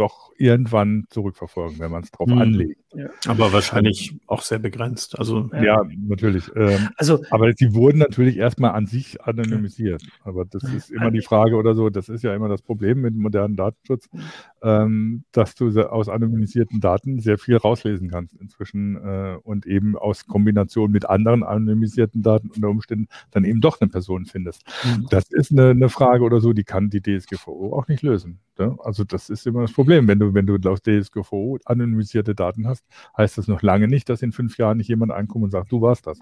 [0.00, 2.38] doch irgendwann zurückverfolgen, wenn man es drauf hm.
[2.38, 2.80] anlegt.
[2.94, 3.08] Ja.
[3.28, 5.16] Aber wahrscheinlich auch sehr begrenzt.
[5.18, 6.50] Also ja, ja natürlich.
[6.56, 10.02] Ähm, also, aber sie wurden natürlich erstmal an sich anonymisiert.
[10.24, 11.90] Aber das ist immer die Frage oder so.
[11.90, 14.08] Das ist ja immer das Problem mit modernem Datenschutz,
[14.62, 20.26] ähm, dass du aus anonymisierten Daten sehr viel rauslesen kannst inzwischen äh, und eben aus
[20.26, 24.64] Kombination mit anderen anonymisierten Daten unter Umständen dann eben doch eine Person findest.
[24.84, 25.06] Mhm.
[25.10, 28.40] Das ist eine, eine Frage oder so, die kann die DSGVO auch nicht lösen.
[28.60, 28.76] Ne?
[28.84, 30.06] Also das ist immer das Problem.
[30.06, 32.84] Wenn du, wenn du aus DSGVO anonymisierte Daten hast,
[33.16, 35.80] heißt das noch lange nicht, dass in fünf Jahren nicht jemand einkommt und sagt, du
[35.80, 36.20] warst das.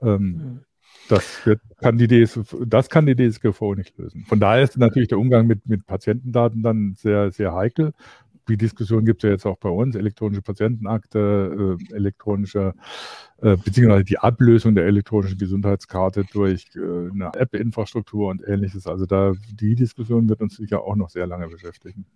[0.00, 0.60] Ähm, mhm.
[1.08, 4.24] Das, wird, kann die DSGVO, das kann die DSGVO nicht lösen.
[4.26, 7.92] Von daher ist natürlich der Umgang mit, mit Patientendaten dann sehr, sehr heikel.
[8.48, 12.74] Die Diskussion gibt es ja jetzt auch bei uns, elektronische Patientenakte, äh, elektronische,
[13.42, 18.86] äh, beziehungsweise die Ablösung der elektronischen Gesundheitskarte durch äh, eine App-Infrastruktur und ähnliches.
[18.86, 22.06] Also da, die Diskussion wird uns sicher auch noch sehr lange beschäftigen.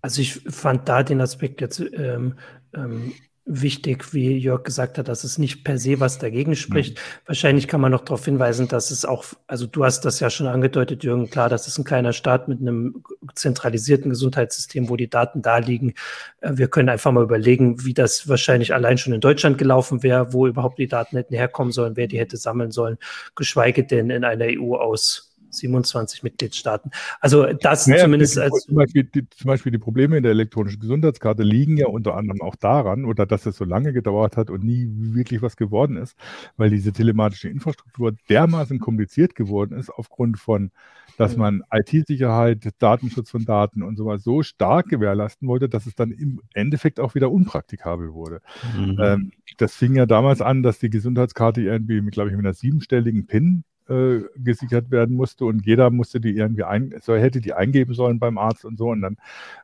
[0.00, 2.34] Also ich fand da den Aspekt jetzt ähm,
[2.72, 3.12] ähm,
[3.48, 6.96] wichtig, wie Jörg gesagt hat, dass es nicht per se was dagegen spricht.
[6.96, 7.00] Mhm.
[7.26, 10.46] Wahrscheinlich kann man noch darauf hinweisen, dass es auch, also du hast das ja schon
[10.46, 13.02] angedeutet, Jürgen, klar, das ist ein kleiner Staat mit einem
[13.34, 15.94] zentralisierten Gesundheitssystem, wo die Daten da liegen.
[16.40, 20.32] Äh, wir können einfach mal überlegen, wie das wahrscheinlich allein schon in Deutschland gelaufen wäre,
[20.32, 22.98] wo überhaupt die Daten hätten herkommen sollen, wer die hätte sammeln sollen,
[23.34, 25.27] geschweige denn in einer EU aus
[25.58, 26.90] 27 Mitgliedstaaten.
[27.20, 28.64] Also das naja, zumindest als.
[28.64, 32.40] Zum Beispiel, die, zum Beispiel die Probleme in der elektronischen Gesundheitskarte liegen ja unter anderem
[32.42, 36.16] auch daran, oder dass es so lange gedauert hat und nie wirklich was geworden ist,
[36.56, 40.70] weil diese telematische Infrastruktur dermaßen kompliziert geworden ist aufgrund von
[41.18, 41.38] dass mhm.
[41.38, 46.12] man IT-Sicherheit, Datenschutz von Daten und so was so stark gewährleisten wollte, dass es dann
[46.12, 48.40] im Endeffekt auch wieder unpraktikabel wurde.
[48.76, 48.98] Mhm.
[49.02, 52.54] Ähm, das fing ja damals an, dass die Gesundheitskarte irgendwie, mit, glaube ich, mit einer
[52.54, 57.54] siebenstelligen PIN äh, gesichert werden musste und jeder musste die irgendwie ein, so hätte die
[57.54, 59.16] eingeben sollen beim Arzt und so und dann,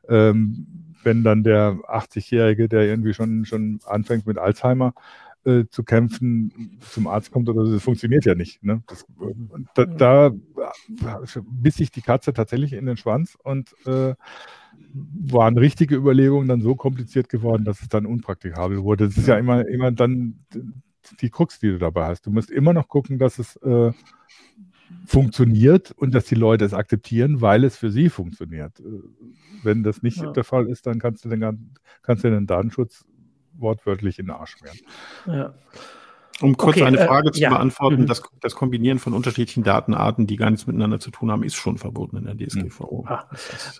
[0.09, 0.67] ähm,
[1.03, 4.93] wenn dann der 80-Jährige, der irgendwie schon, schon anfängt mit Alzheimer,
[5.45, 8.63] äh, zu kämpfen, zum Arzt kommt oder so, das funktioniert ja nicht.
[8.63, 8.81] Ne?
[8.87, 9.05] Das,
[9.75, 10.31] da, da
[11.43, 14.15] biss sich die Katze tatsächlich in den Schwanz und äh,
[14.93, 19.05] waren richtige Überlegungen dann so kompliziert geworden, dass es dann unpraktikabel wurde.
[19.05, 20.39] Das ist ja immer, immer dann
[21.21, 22.25] die Krux, die du dabei hast.
[22.25, 23.91] Du musst immer noch gucken, dass es äh,
[25.05, 28.79] funktioniert und dass die Leute es akzeptieren, weil es für sie funktioniert.
[28.79, 28.83] Äh,
[29.63, 30.31] wenn das nicht ja.
[30.31, 33.05] der Fall ist, dann kannst du den, kannst du den Datenschutz
[33.53, 34.77] wortwörtlich in den Arsch schmieren.
[35.27, 35.53] Ja.
[36.41, 37.49] Um kurz okay, eine äh, Frage äh, zu ja.
[37.49, 38.07] beantworten, mhm.
[38.07, 41.77] das, das, Kombinieren von unterschiedlichen Datenarten, die gar nichts miteinander zu tun haben, ist schon
[41.77, 43.03] verboten in der DSGVO.
[43.03, 43.07] Mhm.
[43.07, 43.29] Ah,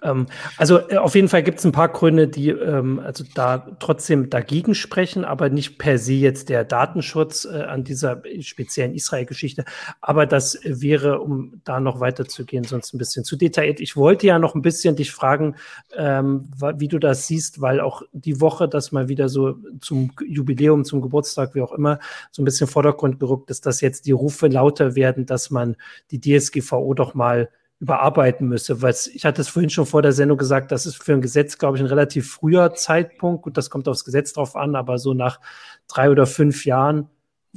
[0.03, 0.25] ähm,
[0.57, 4.29] also äh, auf jeden Fall gibt es ein paar Gründe, die ähm, also da trotzdem
[4.29, 9.65] dagegen sprechen, aber nicht per se jetzt der Datenschutz äh, an dieser speziellen Israel-Geschichte.
[9.99, 13.81] Aber das wäre, um da noch weiterzugehen, sonst ein bisschen zu detailliert.
[13.81, 15.55] Ich wollte ja noch ein bisschen dich fragen,
[15.93, 20.85] ähm, wie du das siehst, weil auch die Woche, das mal wieder so zum Jubiläum,
[20.85, 21.99] zum Geburtstag, wie auch immer,
[22.31, 25.75] so ein bisschen Vordergrund gerückt ist, dass jetzt die Rufe lauter werden, dass man
[26.11, 28.81] die DSGVO doch mal überarbeiten müsse.
[28.81, 31.57] Weil ich hatte es vorhin schon vor der Sendung gesagt, das ist für ein Gesetz,
[31.57, 33.43] glaube ich, ein relativ früher Zeitpunkt.
[33.43, 35.39] Gut, das kommt aufs Gesetz drauf an, aber so nach
[35.87, 37.09] drei oder fünf Jahren,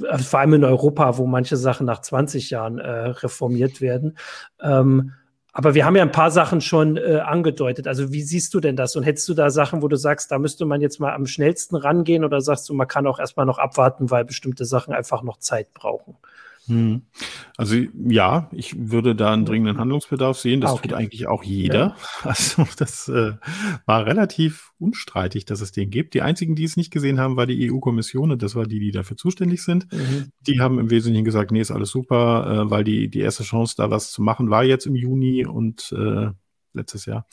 [0.03, 4.19] äh, vor allem in Europa, wo manche Sachen nach 20 Jahren äh, reformiert werden,
[4.61, 5.13] ähm,
[5.59, 7.89] aber wir haben ja ein paar Sachen schon äh, angedeutet.
[7.89, 8.95] Also wie siehst du denn das?
[8.95, 11.75] Und hättest du da Sachen, wo du sagst, da müsste man jetzt mal am schnellsten
[11.75, 15.39] rangehen oder sagst du, man kann auch erstmal noch abwarten, weil bestimmte Sachen einfach noch
[15.39, 16.17] Zeit brauchen?
[16.69, 17.03] Hm.
[17.57, 17.77] Also
[18.09, 20.61] ja, ich würde da einen dringenden Handlungsbedarf sehen.
[20.61, 20.89] Das ah, okay.
[20.89, 21.79] tut eigentlich auch jeder.
[21.79, 21.97] Ja.
[22.29, 23.33] Also das äh,
[23.87, 26.15] war relativ unstreitig, dass es den gibt.
[26.15, 28.91] Die einzigen, die es nicht gesehen haben, war die EU-Kommission und das war die, die
[28.91, 29.91] dafür zuständig sind.
[29.93, 30.31] Mhm.
[30.47, 33.75] Die haben im Wesentlichen gesagt, nee, ist alles super, äh, weil die, die erste Chance,
[33.77, 36.31] da was zu machen, war jetzt im Juni und äh,
[36.79, 37.27] letztes Jahr.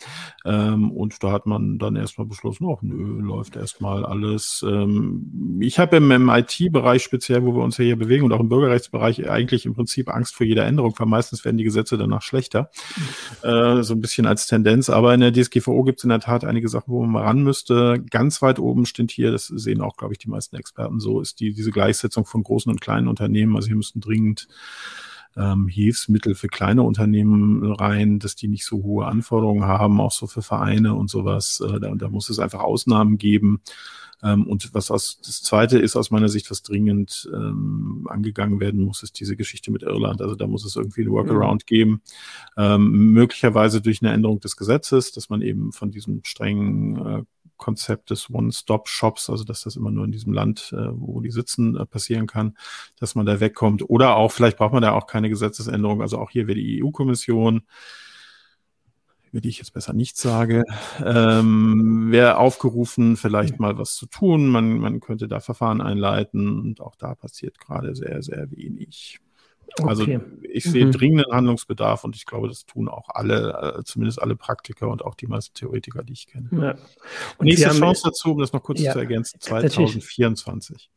[0.43, 4.65] Ähm, und da hat man dann erstmal beschlossen, oh, nö, läuft erstmal alles.
[4.67, 8.39] Ähm, ich habe im, im IT-Bereich speziell, wo wir uns ja hier bewegen und auch
[8.39, 12.21] im Bürgerrechtsbereich eigentlich im Prinzip Angst vor jeder Änderung, weil meistens werden die Gesetze danach
[12.21, 12.69] schlechter.
[13.43, 14.89] Äh, so ein bisschen als Tendenz.
[14.89, 17.43] Aber in der DSGVO gibt es in der Tat einige Sachen, wo man mal ran
[17.43, 18.03] müsste.
[18.09, 21.39] Ganz weit oben steht hier, das sehen auch, glaube ich, die meisten Experten so, ist
[21.39, 23.55] die, diese Gleichsetzung von großen und kleinen Unternehmen.
[23.55, 24.47] Also hier müssten dringend
[25.37, 30.27] ähm, Hilfsmittel für kleine Unternehmen rein, dass die nicht so hohe Anforderungen haben, auch so
[30.27, 31.61] für Vereine und sowas.
[31.65, 33.61] Äh, da, da muss es einfach Ausnahmen geben.
[34.23, 38.81] Ähm, und was aus, das zweite ist aus meiner Sicht, was dringend ähm, angegangen werden
[38.81, 40.21] muss, ist diese Geschichte mit Irland.
[40.21, 41.65] Also da muss es irgendwie ein Workaround mhm.
[41.65, 42.01] geben.
[42.57, 47.23] Ähm, möglicherweise durch eine Änderung des Gesetzes, dass man eben von diesem strengen äh,
[47.57, 51.75] Konzept des One-Stop-Shops, also dass das immer nur in diesem Land, äh, wo die sitzen,
[51.75, 52.57] äh, passieren kann,
[52.99, 53.89] dass man da wegkommt.
[53.89, 56.01] Oder auch, vielleicht braucht man da auch keine Gesetzesänderung.
[56.01, 57.63] Also auch hier wäre die EU-Kommission,
[59.31, 60.63] über die ich jetzt besser nichts sage,
[61.03, 64.47] ähm, wäre aufgerufen, vielleicht mal was zu tun.
[64.47, 69.19] Man, man könnte da Verfahren einleiten und auch da passiert gerade sehr, sehr wenig.
[69.83, 70.19] Also okay.
[70.41, 70.91] ich sehe mhm.
[70.91, 75.15] dringenden Handlungsbedarf und ich glaube, das tun auch alle, äh, zumindest alle Praktiker und auch
[75.15, 76.49] die meisten Theoretiker, die ich kenne.
[76.51, 76.75] Ja.
[77.41, 80.73] Nächste Chance dazu, um das noch kurz ja, zu ergänzen, 2024.
[80.75, 80.89] Natürlich.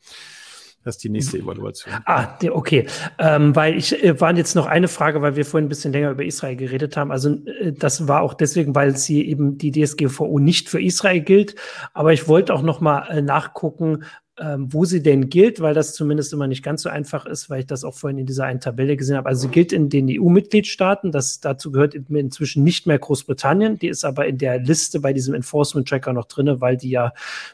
[0.84, 1.92] Das ist die nächste Evaluation.
[2.06, 2.86] Ah, okay.
[3.18, 6.12] Ähm, weil ich äh, waren jetzt noch eine Frage, weil wir vorhin ein bisschen länger
[6.12, 7.10] über Israel geredet haben.
[7.10, 11.56] Also äh, das war auch deswegen, weil sie eben die DSGVO nicht für Israel gilt.
[11.94, 14.04] Aber ich wollte auch noch mal äh, nachgucken,
[14.40, 17.60] ähm, wo sie denn gilt, weil das zumindest immer nicht ganz so einfach ist, weil
[17.60, 19.28] ich das auch vorhin in dieser einen Tabelle gesehen habe.
[19.28, 24.04] Also sie gilt in den EU-Mitgliedstaaten, das dazu gehört inzwischen nicht mehr Großbritannien, die ist
[24.04, 27.12] aber in der Liste bei diesem Enforcement-Tracker noch drinne, weil die ja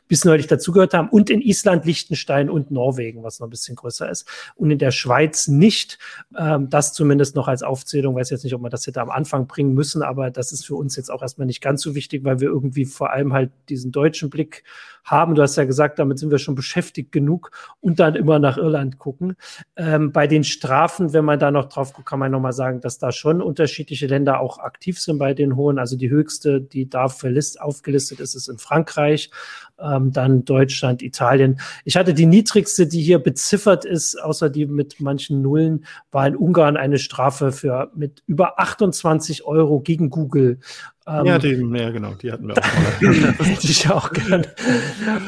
[0.09, 4.11] bis neulich dazugehört haben und in Island, Liechtenstein und Norwegen, was noch ein bisschen größer
[4.11, 5.99] ist und in der Schweiz nicht.
[6.39, 9.47] Ähm, das zumindest noch als Aufzählung, weiß jetzt nicht, ob man das hätte am Anfang
[9.47, 12.41] bringen müssen, aber das ist für uns jetzt auch erstmal nicht ganz so wichtig, weil
[12.41, 14.65] wir irgendwie vor allem halt diesen deutschen Blick
[15.05, 15.35] haben.
[15.35, 16.74] Du hast ja gesagt, damit sind wir schon beschäftigt
[17.13, 17.51] genug
[17.81, 19.37] und dann immer nach Irland gucken.
[19.77, 22.99] Ähm, bei den Strafen, wenn man da noch drauf guckt, kann man nochmal sagen, dass
[22.99, 25.79] da schon unterschiedliche Länder auch aktiv sind bei den hohen.
[25.79, 29.31] Also die höchste, die da verlist, aufgelistet ist, ist in Frankreich,
[29.79, 31.61] ähm, dann Deutschland, Italien.
[31.85, 36.37] Ich hatte die niedrigste, die hier beziffert ist, außer die mit manchen Nullen, war in
[36.37, 40.59] Ungarn eine Strafe für mit über 28 Euro gegen Google.
[41.07, 42.63] Ähm, ja, die, ja, genau, die hatten wir auch
[43.41, 43.57] mal.
[43.63, 44.47] Ich auch gern.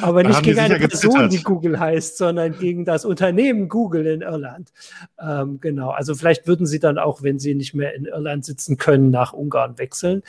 [0.01, 4.73] Aber nicht gegen eine Person, die Google heißt, sondern gegen das Unternehmen Google in Irland.
[5.21, 8.79] Ähm, genau, also vielleicht würden sie dann auch, wenn sie nicht mehr in Irland sitzen
[8.79, 10.23] können, nach Ungarn wechseln.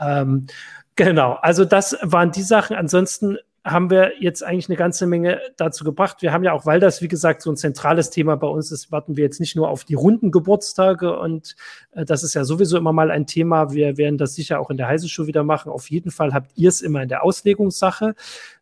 [0.00, 0.46] Ähm,
[0.94, 2.76] genau, also das waren die Sachen.
[2.76, 6.20] Ansonsten haben wir jetzt eigentlich eine ganze Menge dazu gebracht.
[6.20, 8.90] Wir haben ja auch, weil das, wie gesagt, so ein zentrales Thema bei uns ist,
[8.90, 11.54] warten wir jetzt nicht nur auf die runden Geburtstage und
[11.92, 13.72] äh, das ist ja sowieso immer mal ein Thema.
[13.72, 15.70] Wir werden das sicher auch in der Heise Show wieder machen.
[15.70, 18.16] Auf jeden Fall habt ihr es immer in der Auslegungssache.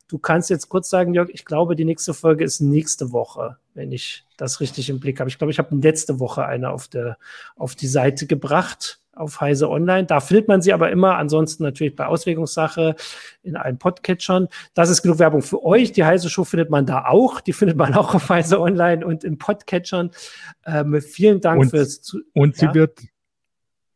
[0.07, 3.93] Du kannst jetzt kurz sagen, Jörg, ich glaube, die nächste Folge ist nächste Woche, wenn
[3.93, 5.31] ich das richtig im Blick habe.
[5.31, 7.17] Ich glaube, ich habe letzte Woche eine auf, der,
[7.57, 10.07] auf die Seite gebracht auf Heise Online.
[10.07, 11.17] Da findet man sie aber immer.
[11.17, 12.97] Ansonsten natürlich bei Auswägungssache
[13.43, 14.49] in allen Podcatchern.
[14.75, 15.93] Das ist genug Werbung für euch.
[15.93, 17.41] Die Heise Show findet man da auch.
[17.41, 20.11] Die findet man auch auf Heise Online und in Podcatchern.
[20.65, 22.03] Ähm, vielen Dank und, fürs.
[22.03, 22.75] Zu und sie ja?
[22.75, 23.01] wird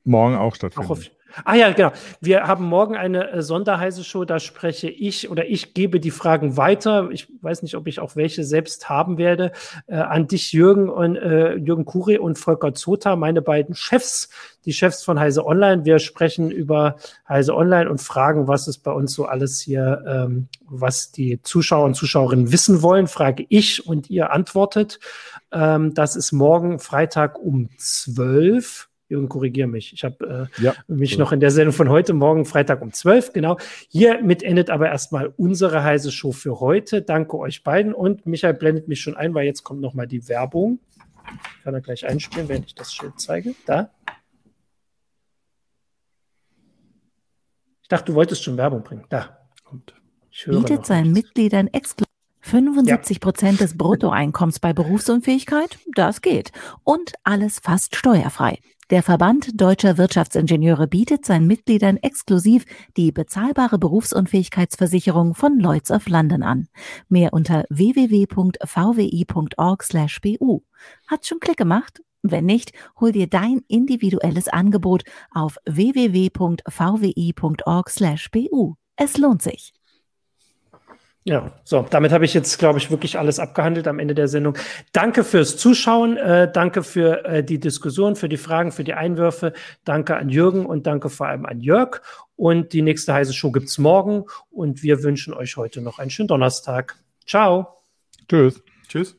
[0.04, 0.86] morgen auch stattfinden.
[0.86, 1.10] Auch auf,
[1.44, 1.92] Ah ja, genau.
[2.20, 7.10] Wir haben morgen eine äh, Sonderheise-Show, da spreche ich oder ich gebe die Fragen weiter.
[7.10, 9.52] Ich weiß nicht, ob ich auch welche selbst haben werde.
[9.86, 14.28] Äh, an dich, Jürgen und äh, Jürgen Kuri und Volker Zota, meine beiden Chefs,
[14.64, 15.84] die Chefs von Heise Online.
[15.84, 16.96] Wir sprechen über
[17.28, 21.84] Heise Online und fragen, was ist bei uns so alles hier, ähm, was die Zuschauer
[21.84, 25.00] und Zuschauerinnen wissen wollen, frage ich und ihr antwortet.
[25.52, 29.92] Ähm, das ist morgen Freitag um zwölf Jürgen, korrigiere mich.
[29.92, 31.18] Ich habe äh, ja, mich so.
[31.18, 33.58] noch in der Sendung von heute Morgen, Freitag um 12, genau.
[33.88, 37.02] Hiermit endet aber erstmal unsere heiße Show für heute.
[37.02, 40.80] Danke euch beiden und Michael blendet mich schon ein, weil jetzt kommt nochmal die Werbung.
[41.58, 43.54] Ich kann er gleich einspielen, wenn ich das Schild zeige.
[43.66, 43.90] Da.
[47.82, 49.04] Ich dachte, du wolltest schon Werbung bringen.
[49.10, 49.38] Da.
[49.62, 49.94] Kommt.
[50.46, 52.08] Bietet seinen Mitgliedern exklusiv
[52.44, 55.78] 75 Prozent des Bruttoeinkommens bei Berufsunfähigkeit?
[55.94, 56.52] Das geht.
[56.82, 58.58] Und alles fast steuerfrei.
[58.90, 62.66] Der Verband Deutscher Wirtschaftsingenieure bietet seinen Mitgliedern exklusiv
[62.98, 66.68] die bezahlbare Berufsunfähigkeitsversicherung von Lloyds of London an.
[67.08, 68.62] Mehr unter www.vwi.org/bu.
[71.06, 72.02] Hat's schon Klick gemacht?
[72.22, 76.34] Wenn nicht, hol dir dein individuelles Angebot auf www.vwi.org/bu.
[78.96, 79.72] Es lohnt sich.
[81.26, 84.58] Ja, so, damit habe ich jetzt, glaube ich, wirklich alles abgehandelt am Ende der Sendung.
[84.92, 89.54] Danke fürs Zuschauen, äh, danke für äh, die Diskussion, für die Fragen, für die Einwürfe.
[89.84, 92.02] Danke an Jürgen und danke vor allem an Jörg.
[92.36, 96.28] Und die nächste heiße Show gibt's morgen und wir wünschen euch heute noch einen schönen
[96.28, 96.96] Donnerstag.
[97.26, 97.68] Ciao.
[98.28, 98.62] Tschüss.
[98.88, 99.16] Tschüss.